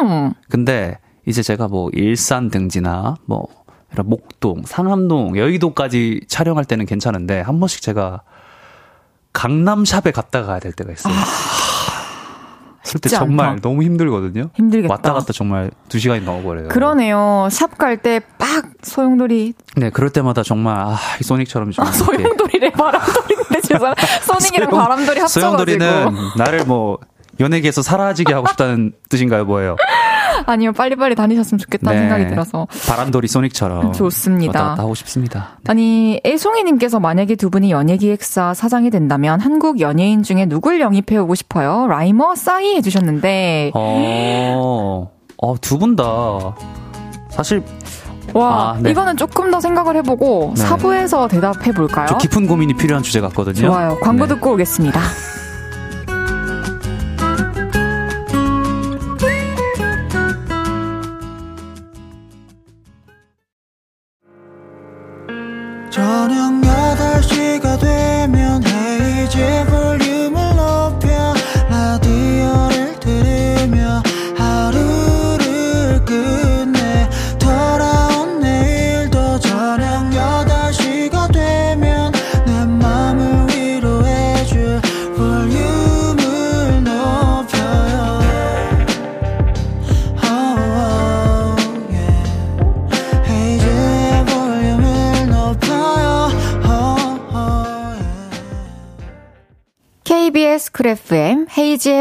[0.01, 0.33] 음.
[0.49, 3.47] 근데 이제 제가 뭐 일산 등지나 뭐
[3.93, 8.21] 이런 목동, 상암동, 여의도까지 촬영할 때는 괜찮은데 한 번씩 제가
[9.33, 11.13] 강남샵에 갔다 가야 될 때가 있어요.
[12.85, 13.61] 그때 쉽지 정말 않다.
[13.61, 14.49] 너무 힘들거든요.
[14.55, 14.93] 힘들겠다.
[14.93, 16.67] 왔다 갔다 정말 두 시간이 넘어버려요.
[16.67, 17.47] 그러네요.
[17.49, 22.71] 샵 갈 때 빡 소용돌이 네, 그럴 때마다 정말 아, 이 소닉처럼 좀 아, 소용돌이래
[22.71, 23.93] 바람돌이인데 죄송
[24.27, 26.99] 소닉이랑 소용- 바람돌이 합쳐가지고 소용돌이는 나를 뭐
[27.39, 29.75] 연예계에서 사라지게 하고 싶다는 뜻인가요, 뭐예요?
[30.45, 32.09] 아니요, 빨리빨리 다니셨으면 좋겠다는 네.
[32.09, 32.67] 생각이 들어서.
[32.87, 34.59] 바람돌이 소닉처럼 좋습니다.
[34.59, 35.57] 왔다 갔다 하고 싶습니다.
[35.67, 41.87] 아니, 애송이님께서 만약에 두 분이 연예기획사 사장이 된다면 한국 연예인 중에 누굴 영입해오고 싶어요?
[41.87, 43.71] 라이머, 싸이 해주셨는데.
[43.73, 46.03] 어, 어, 두 분 다.
[47.29, 47.63] 사실,
[48.33, 48.91] 와, 아, 네.
[48.91, 50.61] 이거는 조금 더 생각을 해보고 네.
[50.61, 52.07] 사부에서 대답해볼까요?
[52.07, 53.67] 좀 깊은 고민이 필요한 주제 같거든요.
[53.67, 53.97] 좋아요.
[54.01, 54.33] 광고 네.
[54.35, 54.99] 듣고 오겠습니다.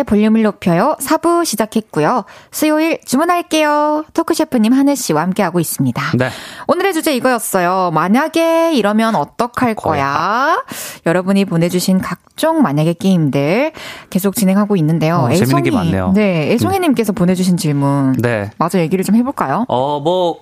[0.05, 0.97] 볼륨을 높여요.
[1.01, 2.25] 4부 시작했고요.
[2.51, 4.05] 수요일 주문할게요.
[4.15, 6.03] 토크셰프님 한해 씨와 함께하고 있습니다.
[6.19, 6.31] 네.
[6.69, 7.91] 오늘의 주제 이거였어요.
[7.93, 10.63] 만약에 이러면 어떡할 거야?
[11.07, 13.73] 여러분이 보내주신 각종 만약에 게임들
[14.11, 15.17] 계속 진행하고 있는데요.
[15.17, 16.13] 어, 재밌는 게 애송이- 많네요.
[16.15, 18.13] 네, 애송이님께서 보내주신 질문.
[18.21, 18.51] 네.
[18.59, 19.65] 마저 얘기를 좀 해볼까요?
[19.69, 20.41] 어, 뭐,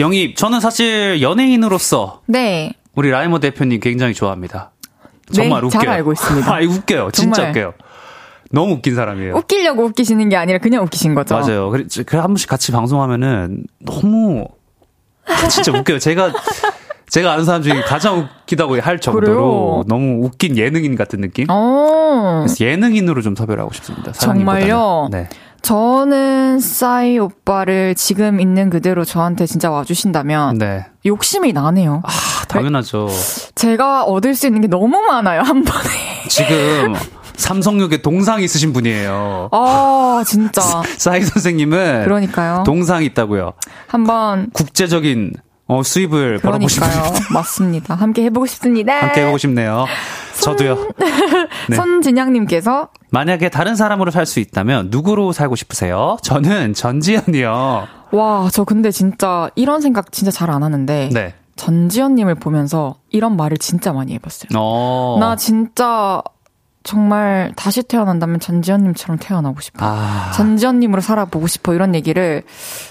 [0.00, 0.36] 영입.
[0.36, 2.72] 저는 사실 연예인으로서 네.
[2.94, 4.70] 우리 라이머 대표님 굉장히 좋아합니다.
[5.32, 5.80] 정말 네, 웃겨요.
[5.82, 6.46] 잘 알고 있습니다.
[6.54, 7.10] 아, 웃겨요.
[7.12, 7.50] 진짜 정말.
[7.50, 7.72] 웃겨요.
[8.54, 9.34] 너무 웃긴 사람이에요.
[9.34, 11.34] 웃기려고 웃기시는 게 아니라 그냥 웃기신 거죠?
[11.34, 11.70] 맞아요.
[11.70, 14.46] 그래, 그래 한 번씩 같이 방송하면은 너무
[15.50, 15.98] 진짜 웃겨요.
[15.98, 16.32] 제가
[17.10, 19.84] 제가 아는 사람 중에 가장 웃기다고 할 정도로 그래요?
[19.86, 21.46] 너무 웃긴 예능인 같은 느낌.
[21.50, 22.46] 어.
[22.60, 24.12] 예능인으로 좀 섭외를 하고 싶습니다.
[24.12, 25.08] 정말요?
[25.10, 25.28] 네.
[25.62, 30.86] 저는 싸이 오빠를 지금 있는 그대로 저한테 진짜 와주신다면 네.
[31.06, 32.02] 욕심이 나네요.
[32.04, 32.10] 아,
[32.48, 33.08] 당연하죠.
[33.54, 35.88] 제가 얻을 수 있는 게 너무 많아요, 한 번에.
[36.28, 36.94] 지금
[37.36, 39.48] 삼성역에 동상 있으신 분이에요.
[39.52, 40.60] 아, 진짜.
[40.96, 42.62] 싸이 선생님은 그러니까요.
[42.64, 43.52] 동상이 있다고요.
[43.86, 45.32] 한번 국제적인
[45.66, 46.68] 어, 수입을 벌어보고.
[46.68, 47.10] 싶습니다.
[47.32, 47.94] 맞습니다.
[47.94, 49.00] 함께 해보고 싶습니다.
[49.00, 49.86] 함께 해보고 싶네요.
[50.40, 50.88] 저도요.
[51.70, 51.76] 네.
[51.76, 56.18] 손진양님께서 만약에 다른 사람으로 살 수 있다면 누구로 살고 싶으세요?
[56.22, 57.86] 저는 전지현이요.
[58.12, 61.34] 와, 저 근데 진짜 이런 생각 진짜 잘 안 하는데 네.
[61.56, 64.48] 전지현님을 보면서 이런 말을 진짜 많이 해봤어요.
[64.56, 65.16] 어.
[65.20, 66.20] 나 진짜
[66.84, 69.78] 정말 다시 태어난다면 전지현님처럼 태어나고 싶어.
[69.86, 70.30] 아.
[70.32, 72.42] 전지현님으로 살아보고 싶어 이런 얘기를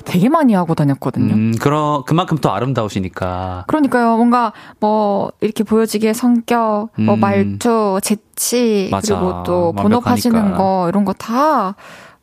[0.04, 1.34] 되게 많이 하고 다녔거든요.
[1.34, 3.66] 음, 그러, 그만큼 또 아름다우시니까.
[3.68, 7.20] 그러니까요, 뭔가 뭐 이렇게 보여지기에 성격, 뭐 음.
[7.20, 9.16] 말투, 재치 맞아.
[9.20, 9.74] 그리고 또.
[9.74, 11.76] 본업하시는 거 이런 거 다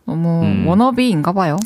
[0.05, 0.67] 너무 음.
[0.67, 1.57] 워너비인가 봐요.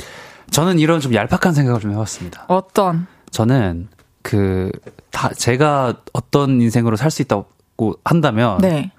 [0.50, 2.44] 저는 이런 좀 얄팍한 생각을 좀 해봤습니다.
[2.48, 3.88] 어떤 저는
[4.20, 4.70] 그,
[5.10, 8.58] 다, 제가 어떤 인생으로 살 수 있다고 한다면.
[8.58, 8.90] 네.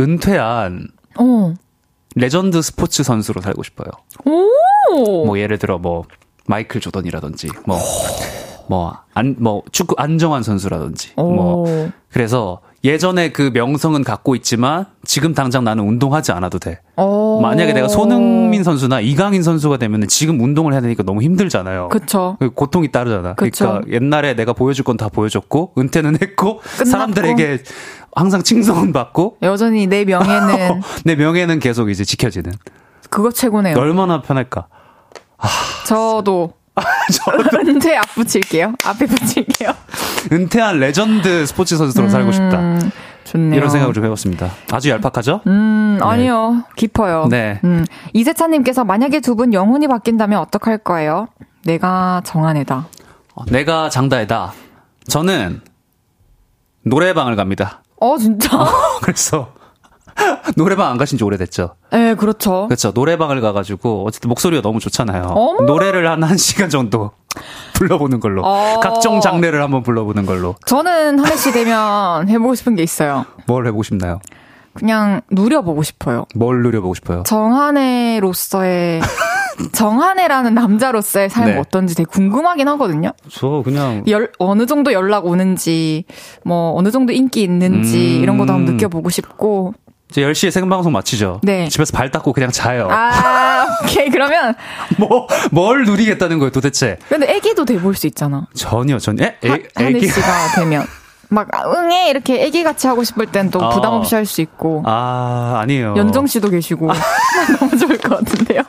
[0.00, 0.88] 은퇴한
[1.18, 1.54] 어.
[2.14, 3.88] 레전드 스포츠 선수로 살고 싶어요.
[4.24, 5.24] 오.
[5.26, 6.04] 뭐 예를 들어 뭐
[6.46, 7.78] 마이클 조던이라든지 뭐
[8.68, 11.90] 뭐 안 뭐 축구 안정환 선수라든지 뭐 오.
[12.10, 16.80] 그래서 예전에 그 명성은 갖고 있지만 지금 당장 나는 운동하지 않아도 돼.
[16.96, 17.40] 오.
[17.40, 21.88] 만약에 내가 손흥민 선수나 이강인 선수가 되면 지금 운동을 해야 되니까 너무 힘들잖아요.
[21.90, 22.36] 그쵸.
[22.40, 23.34] 그 고통이 따르잖아.
[23.34, 23.66] 그쵸.
[23.66, 26.84] 그러니까 옛날에 내가 보여줄 건 다 보여줬고 은퇴는 했고 끝났고.
[26.84, 27.58] 사람들에게
[28.14, 32.52] 항상 칭송은 받고 여전히 내 명예는 내 명예는 계속 이제 지켜지는.
[33.10, 33.76] 그거 최고네요.
[33.78, 34.66] 얼마나 편할까.
[35.86, 36.52] 저도
[37.68, 38.74] 은퇴 앞 붙일게요.
[38.84, 39.70] 앞에 붙일게요.
[40.32, 42.58] 은퇴한 레전드 스포츠 선수로 살고 싶다.
[42.60, 42.90] 음,
[43.24, 43.54] 좋네요.
[43.56, 44.50] 이런 생각을 좀 해봤습니다.
[44.70, 45.42] 아주 얄팍하죠?
[45.46, 46.64] 음, 아니요.
[46.76, 47.26] 깊어요.
[47.28, 47.60] 네.
[47.64, 47.84] 음,
[48.14, 51.28] 이세찬님께서 만약에 두 분 영혼이 바뀐다면 어떡할 거예요?
[51.64, 52.86] 내가 정한애다.
[53.34, 54.52] 어, 내가 장다혜다.
[55.08, 55.60] 저는
[56.84, 57.81] 노래방을 갑니다.
[58.02, 58.48] 어, 진짜?
[59.00, 59.52] 그래서
[60.56, 61.76] 노래방 안 가신 지 오래됐죠.
[61.92, 62.66] 네, 그렇죠.
[62.66, 62.90] 그렇죠.
[62.92, 65.22] 노래방을 가가지고 어쨌든 목소리가 너무 좋잖아요.
[65.22, 65.62] 어머.
[65.64, 67.12] 노래를 한 1시간 정도
[67.74, 68.42] 불러보는 걸로.
[68.44, 68.80] 어.
[68.82, 70.56] 각종 장르를 한번 불러보는 걸로.
[70.66, 73.24] 저는 한혜 씨 되면 해보고 싶은 게 있어요.
[73.46, 74.18] 뭘 해보고 싶나요?
[74.74, 76.24] 그냥 누려보고 싶어요.
[76.34, 77.22] 뭘 누려보고 싶어요?
[77.24, 79.00] 정한애로서의
[79.72, 81.58] 정한애라는 남자로서의 삶 네.
[81.58, 83.12] 어떤지 되게 궁금하긴 하거든요.
[83.30, 86.04] 저 그냥 열, 어느 정도 연락 오는지,
[86.44, 88.22] 뭐, 어느 정도 인기 있는지, 음.
[88.22, 89.74] 이런 것도 한번 느껴보고 싶고.
[90.10, 91.40] 이제 10시에 생방송 마치죠.
[91.42, 91.68] 네.
[91.68, 92.86] 집에서 발 닦고 그냥 자요.
[92.90, 94.10] 아, 오케이.
[94.10, 94.54] 그러면,
[94.98, 96.98] 뭐, 뭘 누리겠다는 거예요, 도대체?
[97.08, 98.46] 근데 애기도 돼볼 수 있잖아.
[98.54, 99.24] 전혀, 전혀.
[99.24, 99.36] 에?
[99.44, 100.06] 애, 애기.
[100.06, 100.26] 씨가
[100.56, 100.84] 되면.
[101.30, 102.10] 막, 아, 응애!
[102.10, 103.70] 이렇게 애기 같이 하고 싶을 땐또 어.
[103.70, 104.82] 부담 없이 할수 있고.
[104.84, 105.94] 아, 아니에요.
[105.96, 106.90] 연정 씨도 계시고.
[107.58, 108.60] 너무 좋을 것 같은데요.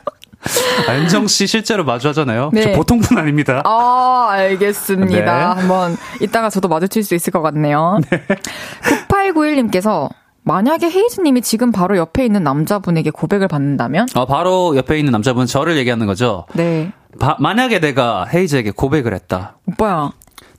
[0.88, 2.52] 안정 씨 실제로 마주하잖아요.
[2.54, 2.62] 네.
[2.64, 3.62] 저 보통 분 아닙니다.
[3.66, 5.16] 아, 알겠습니다.
[5.56, 5.62] 네.
[5.62, 8.00] 한번 이따가 저도 마주칠 수 있을 것 같네요.
[9.10, 10.10] 9891님께서
[10.44, 14.08] 만약에 헤이즈님이 지금 바로 옆에 있는 남자분에게 고백을 받는다면?
[14.16, 16.46] 어, 바로 옆에 있는 남자분 저를 얘기하는 거죠.
[16.54, 16.91] 네.
[17.20, 19.58] 바- 만약에 내가 헤이즈에게 고백을 했다.
[19.68, 20.12] 오빠야.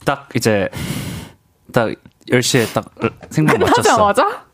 [0.03, 0.69] 딱 이제
[1.71, 1.89] 딱
[2.31, 2.85] 10시에 딱
[3.29, 3.81] 생방 맞췄어.
[3.81, 4.45] 끝나자마자?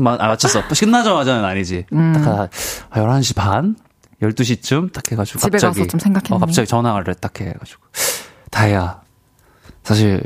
[0.00, 0.62] 마- 아, 맞췄어.
[0.68, 1.86] 끝나자마자는 아니지.
[1.92, 2.12] 음.
[2.14, 2.48] 딱한
[2.92, 3.76] 11시 반?
[4.22, 5.78] 12시쯤 딱 해가지고 집에 갑자기.
[5.80, 6.36] 가서 좀 생각했니?
[6.36, 7.82] 어, 갑자기 전화를 딱 해가지고.
[8.50, 9.00] 다혜야.
[9.82, 10.22] 사실,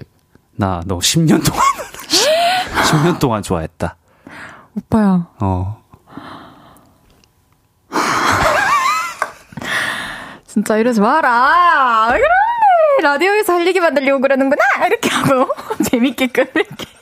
[0.57, 1.63] 나 너 10년 동안,
[2.91, 3.97] 10년 동안 좋아했다.
[4.77, 5.29] 오빠야.
[5.41, 5.83] 어.
[10.47, 12.09] 진짜 이러지 마라.
[12.13, 13.03] 왜 그러는데?
[13.03, 14.63] 라디오에서 할 얘기 만들려고 그러는구나.
[14.87, 15.49] 이렇게 하고
[15.91, 16.95] 재밌게 끊을게요.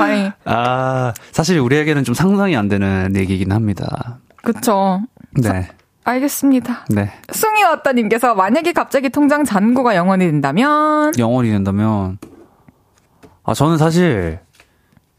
[0.00, 4.18] 아니, 아, 사실 우리에게는 좀 상상이 안 되는 얘기긴 합니다.
[4.42, 5.00] 그쵸.
[5.40, 5.68] 네.
[6.04, 6.84] 알겠습니다.
[6.90, 7.10] 네.
[7.30, 12.18] 숭이 왔다님께서 만약에 갑자기 통장 잔고가 영원이 된다면 영원히 된다면,
[13.44, 14.40] 아, 저는 사실,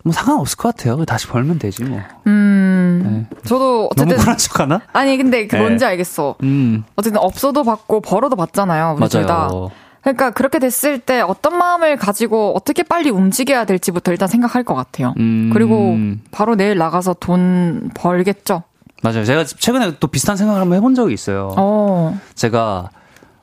[0.03, 1.05] 뭐 상관없을 것 같아요.
[1.05, 2.01] 다시 벌면 되지, 뭐.
[2.28, 4.82] 음 저도 너무 어쨌든 쿨한 척 하나?
[4.91, 5.61] 아니 근데 그 네.
[5.61, 6.36] 뭔지 알겠어.
[6.43, 6.84] 음.
[6.97, 8.97] 어쨌든 없어도 받고 벌어도 받잖아요.
[8.99, 9.47] 우리 둘 다.
[9.47, 9.71] 맞아요.
[10.01, 15.13] 그러니까 그렇게 됐을 때 어떤 마음을 가지고 어떻게 빨리 움직여야 될지부터 일단 생각할 것 같아요.
[15.17, 15.49] 음.
[15.53, 15.97] 그리고
[16.32, 18.63] 바로 내일 나가서 돈 벌겠죠.
[19.04, 19.26] 맞아요.
[19.26, 21.54] 제가 최근에 또 비슷한 생각을 한번 해본 적이 있어요.
[21.58, 22.18] 어.
[22.36, 22.89] 제가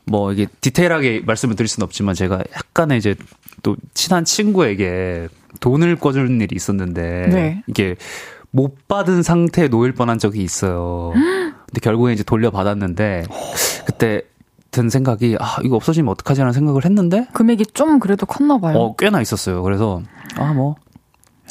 [0.07, 3.15] 뭐 이게 디테일하게 말씀을 드릴 수는 없지만 제가 약간의 이제
[3.63, 5.29] 또 친한 친구에게
[5.61, 7.63] 돈을 꿔주는 일이 있었는데 네.
[7.67, 7.97] 이게
[8.51, 11.13] 못 받은 상태에 놓일 뻔한 적이 있어요.
[11.67, 13.25] 근데 결국에 이제 돌려받았는데
[13.85, 14.23] 그때
[14.71, 18.77] 든 생각이 아 이거 없어지면 어떡하지라는 생각을 했는데 금액이 좀 그래도 컸나 봐요.
[18.79, 19.63] 어 꽤나 있었어요.
[19.63, 20.01] 그래서
[20.37, 20.77] 아 뭐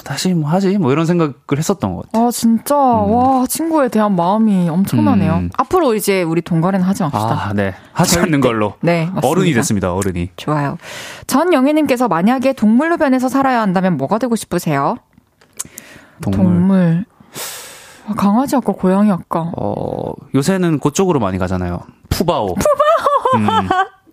[0.04, 2.28] 다시 뭐 하지 뭐 이런 생각을 했었던 것 같아요.
[2.28, 5.34] 아 진짜 와 친구에 대한 마음이 엄청나네요.
[5.34, 5.50] 음.
[5.58, 7.48] 앞으로 이제 우리 동거래는 하지 맙시다.
[7.50, 7.74] 아, 네.
[7.94, 8.74] 하지 않는 걸로.
[8.82, 9.28] 네, 맞습니다.
[9.28, 10.30] 어른이 됐습니다, 어른이.
[10.36, 10.78] 좋아요.
[11.28, 14.98] 전영애님께서 만약에 동물로 변해서 살아야 한다면 뭐가 되고 싶으세요?
[16.22, 16.44] 동물.
[16.44, 17.06] 동물.
[18.08, 19.52] 아, 강아지 아까 고양이 아까.
[19.56, 21.80] 어, 요새는 그쪽으로 많이 가잖아요.
[22.10, 22.56] 푸바오.
[22.56, 23.68] 푸바오!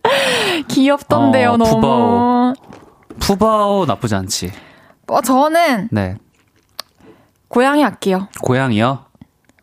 [0.69, 1.71] 귀엽던데요, 어, 너무.
[1.71, 2.55] 푸바오.
[3.19, 4.53] 푸바오 나쁘지 않지.
[5.09, 6.17] 어, 저는 네.
[7.49, 8.29] 고양이 할게요.
[8.43, 9.05] 고양이요?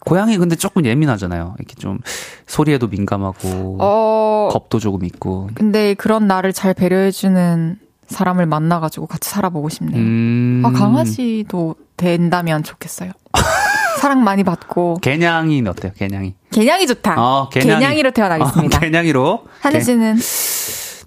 [0.06, 1.56] 고양이 근데 조금 예민하잖아요.
[1.60, 2.00] 이렇게 좀
[2.46, 5.50] 소리에도 민감하고 어, 겁도 조금 있고.
[5.56, 7.78] 근데 그런 나를 잘 배려해주는
[8.08, 9.98] 사람을 만나가지고 같이 살아보고 싶네요.
[9.98, 10.62] 음.
[10.66, 13.12] 아, 강아지도 된다면 좋겠어요.
[14.02, 14.96] 사랑 많이 받고.
[15.02, 15.94] 개냥이는 어때요?
[15.96, 16.36] 개냥이.
[16.52, 17.16] 개냥이 좋다.
[17.18, 18.02] 어, 개냥이.
[18.04, 18.78] 로 태어나겠습니다.
[18.78, 19.46] 어, 개냥이로.
[19.62, 19.86] 하늘 개-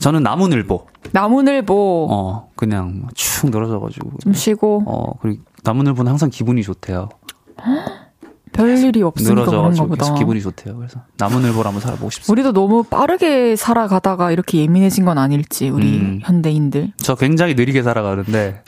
[0.07, 0.87] 저는 나무늘보.
[1.11, 4.19] 나무늘보 어, 그냥 축 늘어져가지고.
[4.23, 7.09] 좀 쉬고 어, 그리고 나무늘보는 항상 기분이 좋대요.
[8.53, 9.89] 별일이 없으니까 늘어져가지고.
[9.97, 10.77] 계속 기분이 좋대요.
[10.77, 12.31] 그래서 나무늘보로 한번 살아보고 싶습니다.
[12.31, 16.21] 우리도 너무 빠르게 살아가다가 이렇게 예민해진 건 아닐지 우리 음.
[16.23, 18.63] 현대인들 저 굉장히 느리게 살아가는데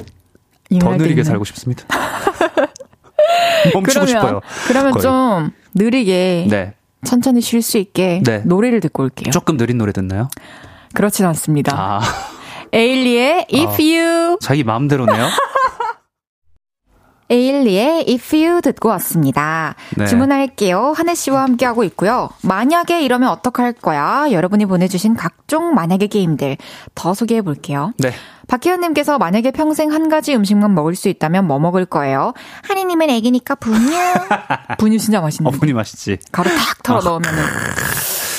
[0.80, 1.24] 더 느리게 있는.
[1.24, 1.84] 살고 싶습니다.
[3.74, 4.41] 멈추고 그러면 싶어요.
[4.66, 5.03] 그러면 거의.
[5.03, 6.74] 좀 느리게 네.
[7.05, 8.39] 천천히 쉴 수 있게 네.
[8.45, 9.30] 노래를 듣고 올게요.
[9.30, 10.28] 조금 느린 노래 듣나요?
[10.99, 11.76] 그렇진 않습니다.
[11.76, 12.01] 아,
[12.72, 13.76] 에일리의 If 아.
[13.78, 15.28] You 자기 마음대로네요.
[17.30, 19.76] 에일리의 If You 듣고 왔습니다.
[19.96, 20.07] 네.
[20.07, 20.92] 주문할게요.
[20.96, 22.30] 한혜 씨와 함께하고 있고요.
[22.42, 24.26] 만약에 이러면 어떡할 거야?
[24.32, 26.57] 여러분이 보내주신 각종 만약에 게임들
[26.96, 27.92] 더 소개해 볼게요.
[27.99, 28.11] 네.
[28.49, 32.32] 박희연님께서 만약에 평생 한 가지 음식만 먹을 수 있다면 뭐 먹을 거예요?
[32.66, 33.88] 한이님은 애기니까 분유.
[34.78, 35.57] 분유 진짜 맛있는데.
[35.57, 36.18] 어분이 맛있지.
[36.32, 37.44] 가루 탁 털어 넣으면은.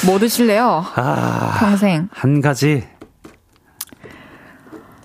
[0.06, 0.86] 뭐 드실래요?
[0.96, 2.08] 아, 평생.
[2.12, 2.88] 한 가지.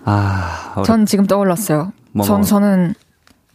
[0.05, 0.84] 아, 어렵...
[0.86, 1.92] 전 지금 떠올랐어요.
[2.12, 2.47] 뭐 전, 먹어?
[2.47, 2.95] 저는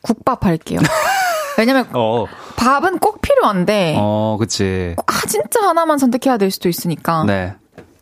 [0.02, 0.80] 국밥 할게요.
[1.58, 2.26] 왜냐면 어,
[2.56, 4.96] 밥은 꼭 필요한데, 어, 그치.
[5.06, 7.24] 아, 진짜 하나만 선택해야 될 수도 있으니까.
[7.26, 7.56] 네.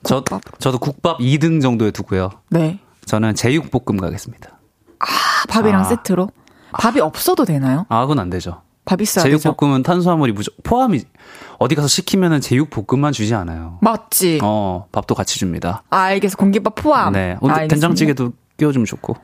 [0.04, 0.60] 저, 국밥.
[0.60, 2.30] 저도 국밥 2등 정도에 두고요.
[2.50, 2.80] 네.
[3.06, 4.50] 저는 제육볶음 가겠습니다.
[5.00, 5.06] 아,
[5.50, 5.84] 밥이랑 아.
[5.86, 6.30] 세트로.
[6.74, 7.86] 밥이 없어도 되나요?
[7.90, 8.62] 아, 그건 안 되죠.
[8.88, 9.24] 밥 있어야.
[9.26, 11.02] 제육볶음은 탄수화물이 무조 포함이
[11.60, 13.78] 어디 가서 시키면은 제육볶음만 주지 않아요.
[13.82, 14.40] 맞지?
[14.42, 15.84] 어, 밥도 같이 줍니다.
[15.90, 16.38] 아, 알겠어.
[16.38, 17.12] 공깃밥 포함.
[17.14, 17.36] 네.
[17.42, 17.76] 오늘 알겠습니다.
[17.76, 19.18] 된장찌개도 끼워주면 좋고.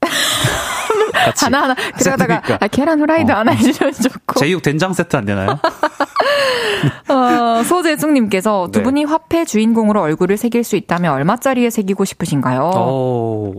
[1.12, 1.44] 같이.
[1.44, 1.74] 하나 하나.
[1.98, 2.58] 그러다가, 세트니까.
[2.64, 3.54] 아, 계란 후라이드 어, 하나 어.
[3.54, 4.40] 해주면 좋고.
[4.40, 5.58] 제육 된장 세트 안 되나요?
[7.08, 8.82] 어, 소재숙님께서 두 네.
[8.82, 12.70] 분이 화폐 주인공으로 얼굴을 새길 수 있다면 얼마짜리에 새기고 싶으신가요?
[12.74, 13.52] 어,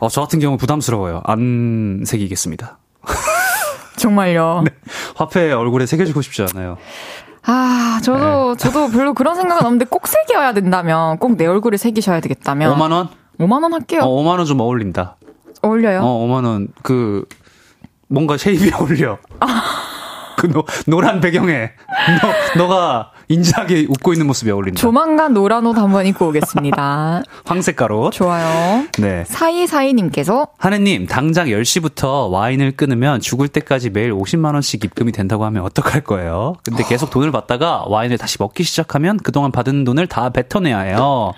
[0.00, 1.22] 어, 저 같은 경우는 부담스러워요.
[1.24, 2.78] 안 새기겠습니다.
[3.96, 4.62] 정말요.
[4.64, 4.70] 네.
[5.16, 6.76] 화폐 얼굴에 새겨주고 싶지 않아요.
[7.44, 8.56] 아, 저도, 네.
[8.58, 12.74] 저도 별로 그런 생각은 없는데 꼭 새겨야 된다면, 꼭 내 얼굴을 새기셔야 되겠다면.
[12.76, 13.08] 5만원?
[13.40, 14.00] 5만 원 할게요.
[14.02, 15.16] 어, 5만원 좀 어울린다.
[15.62, 16.00] 어울려요.
[16.02, 16.68] 어, 5만원.
[16.82, 17.24] 그,
[18.08, 19.18] 뭔가 shape이 어울려.
[20.42, 21.70] 그 노, 노란 배경에
[22.56, 24.80] 너, 너가 인자하게 웃고 있는 모습이 어울린다.
[24.80, 27.22] 조만간 노란 옷 한번 입고 오겠습니다.
[27.46, 28.10] 황색깔 옷.
[28.10, 28.84] 좋아요.
[28.98, 29.22] 네.
[29.28, 36.00] 사이사이님께서 한해님, 당장 10시부터 와인을 끊으면 죽을 때까지 매일 50만 원씩 입금이 된다고 하면 어떡할
[36.00, 36.56] 거예요?
[36.64, 41.32] 근데 계속 돈을 받다가 와인을 다시 먹기 시작하면 그동안 받은 돈을 다 뱉어내야 해요.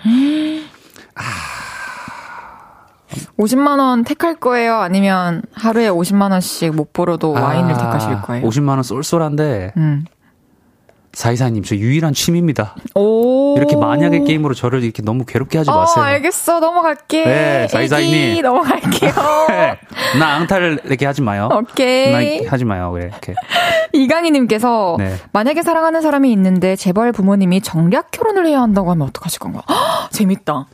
[3.37, 4.75] 50만 원 택할 거예요?
[4.77, 8.47] 아니면 하루에 50만 원씩 못 벌어도 와인을 아, 택하실 거예요?
[8.47, 10.05] 50만 원 쏠쏠한데, 음.
[11.15, 12.75] 사이사님, 저 유일한 취미입니다.
[12.93, 13.55] 오.
[13.57, 16.03] 이렇게 만약의 게임으로 저를 이렇게 너무 괴롭게 하지 어, 마세요.
[16.03, 16.59] 알겠어.
[16.59, 17.23] 넘어갈게.
[17.25, 18.41] 네, 사이사이님.
[18.43, 19.11] 넘어갈게요.
[19.47, 19.79] 네.
[20.19, 21.47] 나 앙탈 이렇게 하지 마요.
[21.47, 22.09] 나 오케이.
[22.33, 22.91] 이렇게 하지 마요.
[22.91, 23.33] 그래, 이렇게.
[23.93, 25.15] 이강희님께서 네.
[25.31, 29.61] 만약에 사랑하는 사람이 있는데 재벌 부모님이 정략 결혼을 해야 한다고 하면 어떡하실 건가?
[29.69, 30.65] 헉, 재밌다.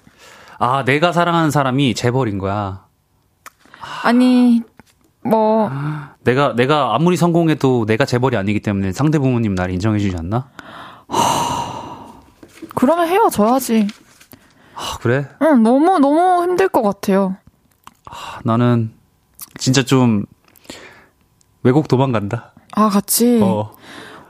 [0.63, 2.85] 아, 내가 사랑하는 사람이 재벌인 거야.
[4.03, 4.61] 아니
[5.23, 5.71] 뭐
[6.23, 10.49] 내가 내가 아무리 성공해도 내가 재벌이 아니기 때문에 상대 부모님 날 인정해 주지 않나?
[12.75, 13.87] 그러면 헤어져야지.
[14.75, 15.27] 아, 그래?
[15.41, 17.37] 응, 너무 너무 힘들 것 같아요.
[18.07, 18.91] 아, 나는
[19.57, 20.25] 진짜 좀
[21.63, 22.53] 외국 도망간다.
[22.73, 23.39] 아 같이.
[23.41, 23.73] 어.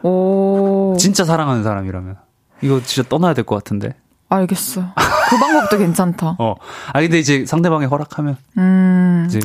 [0.01, 0.95] 오.
[0.97, 2.17] 진짜 사랑하는 사람이라면.
[2.61, 3.95] 이거 진짜 떠나야 될 것 같은데.
[4.35, 4.81] 알겠어.
[5.29, 6.35] 그 방법도 괜찮다.
[6.39, 6.55] 어.
[6.93, 9.25] 아 근데 이제 상대방이 허락하면 음.
[9.29, 9.39] 이제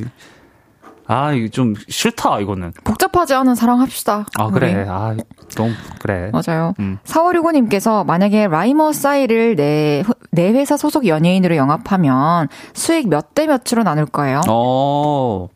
[1.09, 2.73] 아, 이거 좀 싫다 이거는.
[2.83, 4.27] 복잡하지 않은 사랑합시다.
[4.39, 4.75] 아, 그래.
[4.75, 4.85] 우리.
[4.89, 5.15] 아,
[5.55, 5.71] 너무
[6.01, 6.33] 그래.
[6.33, 6.75] 맞아요.
[6.81, 6.99] 음.
[7.05, 14.07] 4565님께서 만약에 라이머 싸이를 내, 내 회사 소속 연예인으로 영입하면 수익 몇 대 몇으로 나눌
[14.07, 14.41] 거예요?
[14.49, 15.47] 어.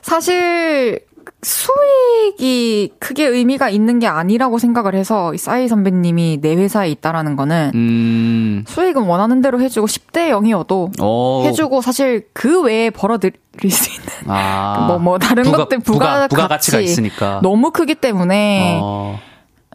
[0.00, 1.00] 사실
[1.42, 7.72] 수익이 크게 의미가 있는 게 아니라고 생각을 해서 이 싸이 선배님이 내 회사에 있다라는 거는
[7.74, 8.64] 음.
[8.66, 11.42] 수익은 원하는 대로 해주고 10대 0이어도 어.
[11.44, 13.32] 해주고 사실 그 외에 벌어들일
[13.70, 14.86] 수 있는 아.
[14.88, 17.40] 뭐뭐 다른 부가- 것들 부가, 부가, 가치 가치가 있으니까.
[17.42, 19.18] 너무 크기 때문에 어.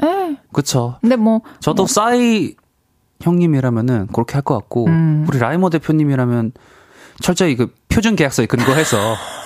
[0.03, 0.97] 에, 그쵸.
[1.01, 2.55] 근데 뭐 저도 싸이
[3.21, 5.25] 형님이라면은 그렇게 할 것 같고 음.
[5.29, 6.51] 우리 라이머 대표님이라면
[7.21, 8.97] 철저히 그 표준 계약서에 근거해서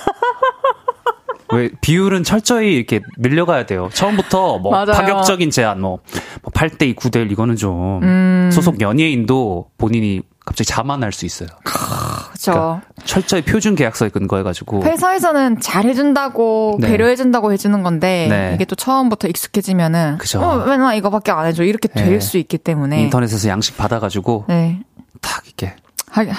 [1.52, 3.88] 왜 비율은 철저히 이렇게 늘려가야 돼요.
[3.92, 4.92] 처음부터 뭐 맞아요.
[4.92, 5.98] 파격적인 제안 뭐,
[6.42, 8.50] 뭐 8대 2, 9대 1 이거는 좀 음.
[8.52, 11.48] 소속 연예인도 본인이 갑자기 자만할 수 있어요.
[11.62, 12.52] 그렇죠.
[12.52, 16.88] 그러니까 철저히 표준 계약서에 근거해가지고 회사에서는 잘 해준다고 네.
[16.88, 18.52] 배려해준다고 해주는 건데 네.
[18.54, 20.40] 이게 또 처음부터 익숙해지면은 그죠.
[20.40, 22.20] 어, 맨날 이거밖에 안 해줘 이렇게 될 네.
[22.20, 24.80] 수 있기 때문에 인터넷에서 양식 받아가지고 네.
[25.20, 25.76] 탁 이렇게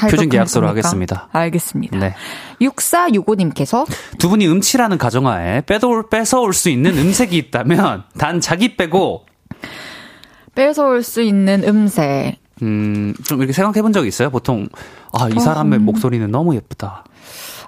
[0.10, 0.68] 표준 것 계약서로?
[0.68, 1.30] 하겠습니다.
[1.32, 1.98] 알겠습니다.
[1.98, 2.16] 네.
[2.62, 3.86] 6465님께서
[4.18, 9.26] 두 분이 음치라는 가정하에 빼돌, 뺏어올 수 있는 음색이 있다면 단 자기 빼고
[10.56, 12.38] 뺏어올 수 있는 음색.
[12.62, 14.30] 음, 좀 이렇게 생각해 본 적이 있어요?
[14.30, 14.68] 보통,
[15.14, 17.06] 아, 이 사람의 목소리는 너무 예쁘다.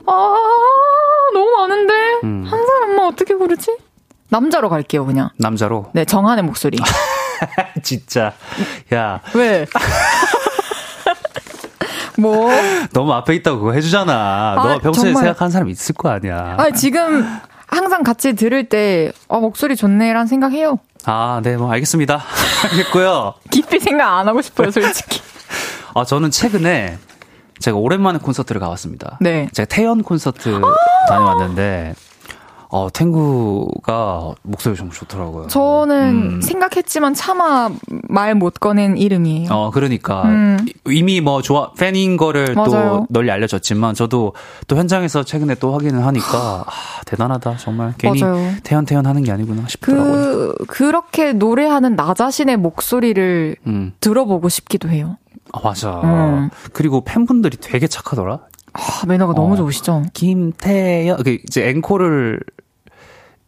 [0.06, 0.36] 아,
[1.34, 1.94] 너무 많은데?
[2.26, 2.44] 음.
[2.46, 3.78] 한 사람만 어떻게 부르지?
[4.28, 5.30] 남자로 갈게요, 그냥.
[5.38, 5.92] 남자로.
[5.94, 6.78] 네, 정한의 목소리.
[7.84, 8.34] 진짜.
[8.94, 9.66] 야, 왜?
[12.22, 12.50] 뭐?
[12.94, 14.54] 너무 앞에 있다고 그거 해주잖아.
[14.56, 15.24] 너가 평소에 정말.
[15.24, 16.56] 생각하는 사람 있을 거 아니야.
[16.58, 17.26] 아, 지금
[17.68, 20.78] 항상 같이 들을 때, 어, 목소리 좋네라는 생각해요.
[21.06, 22.22] 아, 네, 뭐, 알겠습니다.
[22.72, 23.34] 알겠고요.
[23.50, 25.22] 깊이 생각 안 하고 싶어요, 솔직히.
[25.96, 26.98] 아, 저는 최근에
[27.60, 29.18] 제가 오랜만에 콘서트를 가봤습니다.
[29.22, 29.48] 네.
[29.54, 30.62] 제가 태연 콘서트
[31.08, 31.94] 다녀왔는데,
[32.74, 35.48] 어, 탱구가 목소리 정말 좋더라고요.
[35.48, 36.42] 저는 음.
[36.42, 37.70] 생각했지만 차마
[38.08, 39.50] 말 못 꺼낸 이름이에요.
[39.52, 40.24] 어, 그러니까.
[40.24, 40.58] 음.
[40.66, 42.70] 이- 이미 뭐 좋아, 팬인 거를 맞아요.
[42.72, 44.34] 또 널리 알려졌지만, 저도
[44.68, 46.72] 또 현장에서 최근에 또 확인을 하니까, 아,
[47.06, 47.58] 대단하다.
[47.58, 47.94] 정말.
[47.98, 48.54] 괜히 맞아요.
[48.64, 50.54] 태연, 태연 하는 게 아니구나 싶더라고요.
[50.60, 53.94] 그, 그렇게 노래하는 나 자신의 목소리를 음.
[54.00, 55.18] 들어보고 싶기도 해요.
[55.52, 56.00] 아, 맞아.
[56.04, 56.50] 음.
[56.72, 58.40] 그리고 팬분들이 되게 착하더라.
[58.74, 59.58] 아, 매너가 너무 어.
[59.58, 60.04] 좋으시죠?
[60.14, 62.40] 김태연, 그 이제 앵콜을,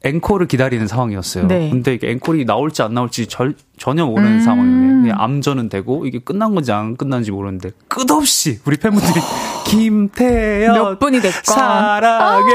[0.06, 1.48] 앵콜을 기다리는 상황이었어요.
[1.48, 1.70] 네.
[1.70, 5.02] 근데 이게 앵콜이 나올지 안 나올지 절, 전혀 모르는 음.
[5.04, 9.14] 그냥 암전은 되고, 이게 끝난 건지 안 끝난지 모르는데, 끝없이 우리 팬분들이,
[9.66, 10.74] 김태연.
[10.74, 11.42] 몇 분이 됐건.
[11.44, 12.52] 사랑해.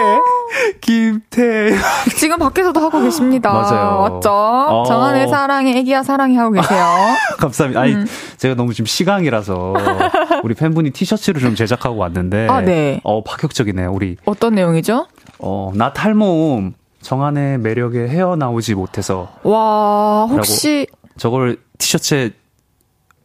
[0.82, 1.78] 김태연.
[2.18, 3.50] 지금 밖에서도 하고 계십니다.
[3.50, 4.00] 맞아요.
[4.02, 4.30] 맞죠?
[4.30, 4.84] 어.
[4.86, 6.84] 정한의 사랑해, 애기야 사랑해 하고 계세요.
[7.40, 7.80] 감사합니다.
[7.80, 7.96] 아니,
[8.36, 9.74] 제가 너무 지금 시강이라서,
[10.44, 13.00] 우리 팬분이 티셔츠를 좀 제작하고 왔는데, 아, 네.
[13.04, 13.90] 어, 파격적이네요.
[13.90, 15.06] 우리, 어떤 내용이죠?
[15.38, 16.74] 어, 나 탈모음,
[17.12, 20.86] 정한의 매력에 헤어나오지 못해서, 와, 혹시
[21.16, 22.32] 저걸 티셔츠에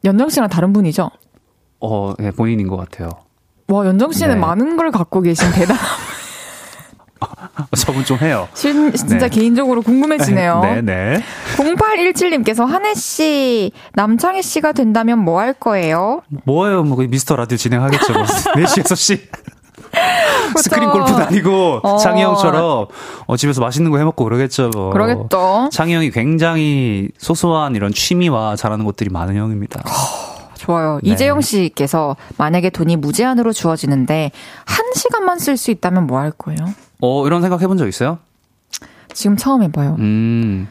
[0.06, 1.10] 연정 씨랑 다른 분이죠?
[1.82, 3.10] 어, 예, 본인인 것 같아요.
[3.68, 4.40] 와, 연정 씨는 네.
[4.40, 5.76] 많은 걸 갖고 계신 대단.
[7.78, 8.48] 저분 좀 해요.
[8.54, 9.30] 진- 진짜 네.
[9.30, 10.62] 개인적으로 궁금해지네요.
[10.64, 11.22] 네, 네.
[11.58, 16.22] 0817님께서 한혜 씨, 남창희 씨가 된다면 뭐 할 거예요?
[16.46, 16.84] 뭐예요?
[16.84, 18.14] 뭐, 미스터 라디오 진행하겠죠.
[18.14, 18.24] 뭐.
[18.24, 19.20] 4시, 6시.
[20.62, 21.98] 스크린 골프 다니고 어.
[21.98, 22.88] 창희 형처럼
[23.28, 24.70] 어, 집에서 맛있는 거 해먹고 그러겠죠.
[24.74, 24.90] 뭐.
[24.92, 25.70] 그러겠죠.
[25.72, 29.84] 창희 형이 굉장히 소소한 이런 취미와 잘하는 것들이 많은 형입니다.
[30.58, 31.00] 좋아요.
[31.04, 31.12] 네.
[31.12, 34.32] 이재영 씨께서 만약에 돈이 무제한으로 주어지는데
[34.66, 36.58] 한 시간만 쓸 수 있다면 뭐 할 거예요?
[37.02, 38.20] 어, 이런 생각 해본 적 있어요?
[39.14, 39.98] 지금 처음 해봐요.
[40.00, 40.68] 음,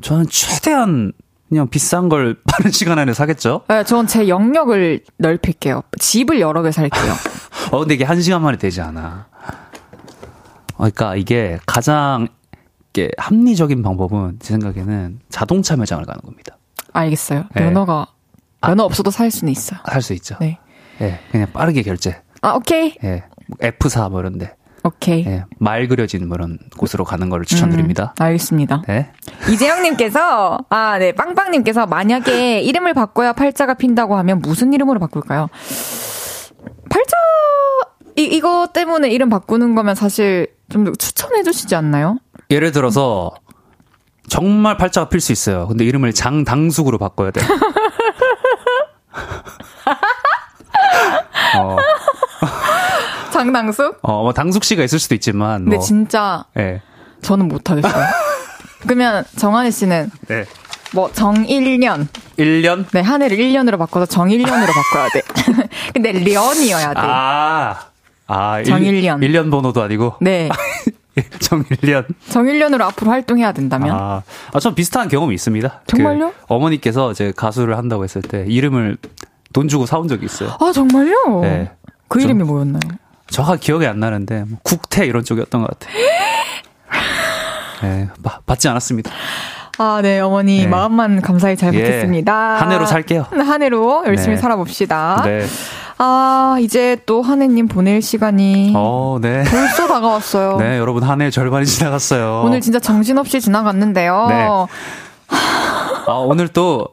[0.00, 1.12] 저는 최대한
[1.50, 3.62] 그냥 비싼 걸 빠른 시간 안에 사겠죠?
[3.68, 5.82] 네, 전제 영역을 넓힐게요.
[6.00, 7.12] 집을 여러 개 살게요.
[7.70, 9.26] 어, 근데 이게 한 시간 만에 되지 않아.
[10.74, 12.28] 어, 그러니까 이게 가장
[12.90, 16.56] 이게 합리적인 방법은 제 생각에는 자동차 매장을 가는 겁니다.
[16.92, 17.44] 알겠어요.
[17.54, 17.62] 네.
[17.64, 18.06] 면허가
[18.60, 19.80] 면허 없어도 살 수는 있어요.
[19.84, 20.36] 할수 있죠.
[20.40, 20.58] 네.
[21.00, 22.20] 예, 그냥 빠르게 결제.
[22.40, 24.54] 아 오케이 예, 뭐 F4 뭐 이런데.
[24.86, 25.24] 오케이.
[25.26, 28.14] 예, 말 그려진 뭐 이런 곳으로 가는 걸 추천드립니다.
[28.18, 28.82] 음, 알겠습니다.
[28.86, 29.10] 네.
[29.50, 35.48] 이재영님께서 아 네 빵빵님께서 만약에 이름을 바꿔야 팔자가 핀다고 하면 무슨 이름으로 바꿀까요?
[36.90, 37.16] 팔자
[38.16, 42.18] 이 이거 때문에 이름 바꾸는 거면 사실 좀 추천해 주시지 않나요?
[42.50, 43.32] 예를 들어서
[44.28, 45.66] 정말 팔자가 필 수 있어요.
[45.68, 47.40] 근데 이름을 장당숙으로 바꿔야 돼.
[51.58, 51.76] 어,
[53.32, 53.98] 장당숙?
[54.02, 56.82] 어, 뭐 당숙 씨가 있을 수도 있지만 근데 뭐 진짜 예.
[57.22, 58.04] 저는 못 하겠어요.
[58.80, 60.44] 그러면 정한희 씨는 네.
[60.94, 62.86] 뭐 정일년 1년?
[62.92, 65.22] 네 한 해를 1년으로 바꿔서 정일년으로 바꿔야 돼.
[65.92, 67.00] 근데 련이어야 돼.
[67.00, 67.86] 아.
[68.26, 69.22] 아, 정일년.
[69.22, 70.48] 1, 년 번호도 아니고 네.
[71.40, 72.06] 정일년.
[72.30, 74.22] 정일년으로 앞으로 활동해야 된다면 아,
[74.52, 75.82] 아, 전 비슷한 경험이 있습니다.
[75.86, 76.30] 정말요?
[76.30, 78.96] 그 어머니께서 제 가수를 한다고 했을 때 이름을
[79.52, 80.56] 돈 주고 사온 적이 있어요.
[80.60, 81.40] 아 정말요?
[81.42, 81.70] 네.
[82.08, 82.80] 그 저- 이름이 뭐였나요?
[83.28, 85.96] 정확히 기억이 안 나는데 뭐 국태 이런 쪽이었던 것 같아요.
[87.82, 89.10] 네, 바- 받지 않았습니다.
[89.78, 90.66] 아, 네, 어머니 네.
[90.66, 91.82] 마음만 감사히 잘 예.
[91.82, 92.32] 받겠습니다.
[92.56, 93.26] 한 해로 살게요.
[93.30, 94.40] 한 해로 열심히 네.
[94.40, 95.22] 살아봅시다.
[95.24, 95.44] 네.
[95.98, 99.42] 아, 이제 또 한 해님 보낼 시간이 어, 네.
[99.44, 100.56] 벌써 다가왔어요.
[100.62, 102.42] 네, 여러분 한 해 절반이 지나갔어요.
[102.44, 104.26] 오늘 진짜 정신없이 지나갔는데요.
[104.28, 104.46] 네.
[106.06, 106.88] 아, 오늘 또,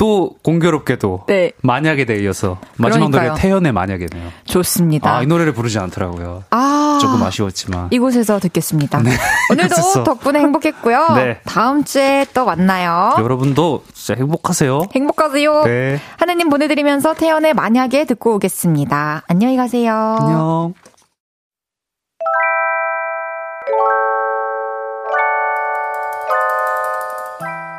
[0.00, 1.52] 또 공교롭게도 네.
[1.60, 3.10] 만약에 이어서 마지막.
[3.10, 4.30] 노래 태연의 만약에네요.
[4.46, 5.18] 좋습니다.
[5.18, 6.44] 아, 이 노래를 부르지 않더라고요.
[6.48, 7.88] 아, 조금 아쉬웠지만.
[7.90, 8.98] 이곳에서 듣겠습니다.
[9.52, 10.04] 오늘도 이곳에서.
[10.04, 11.08] 덕분에 행복했고요.
[11.16, 11.40] 네.
[11.44, 13.14] 다음 주에 또 만나요.
[13.18, 14.86] 여러분도 진짜 행복하세요.
[14.94, 15.64] 행복하세요.
[15.64, 16.00] 네.
[16.16, 19.24] 한해님 보내드리면서 태연의 만약에 듣고 오겠습니다.
[19.26, 20.16] 안녕히 가세요.
[20.18, 20.74] 안녕.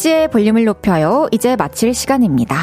[0.00, 1.28] 헤이지의 볼륨을 높여요.
[1.30, 2.56] 이제 마칠 시간입니다.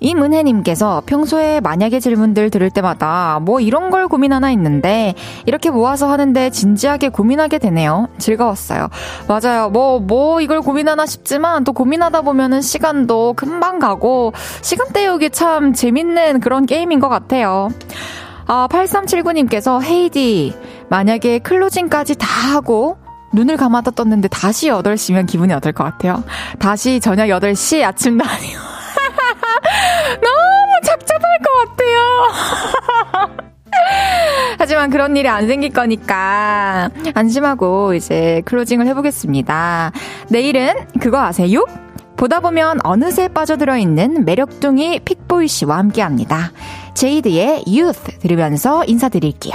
[0.00, 7.10] 이문혜님께서 평소에 만약에 질문들 들을 때마다 뭐 이런 걸 고민하나 했는데 이렇게 모아서 하는데 진지하게
[7.10, 8.08] 고민하게 되네요.
[8.16, 8.88] 즐거웠어요.
[9.28, 9.68] 맞아요.
[9.68, 14.32] 뭐, 뭐 이걸 고민하나 싶지만 또 고민하다 보면은 시간도 금방 가고
[14.62, 17.68] 시간 때우기 참 재밌는 그런 게임인 것 같아요.
[18.46, 20.54] 아, 8379님께서 헤이디,
[20.88, 22.96] 만약에 클로징까지 다 하고
[23.32, 26.24] 눈을 감았다 떴는데 다시 8시면 기분이 어떨 것 같아요?
[26.58, 28.58] 다시 저녁 8시 아침도 아니고.
[30.20, 33.40] 너무 착잡할 것 같아요.
[34.58, 39.92] 하지만 그런 일이 안 생길 거니까 안심하고 이제 클로징을 해보겠습니다.
[40.28, 41.64] 내일은 그거 아세요?
[42.16, 46.52] 보다 보면 어느새 빠져들어 있는 매력둥이 픽보이 씨와 함께 합니다.
[46.92, 49.54] 제이드의 Youth 들으면서 인사드릴게요.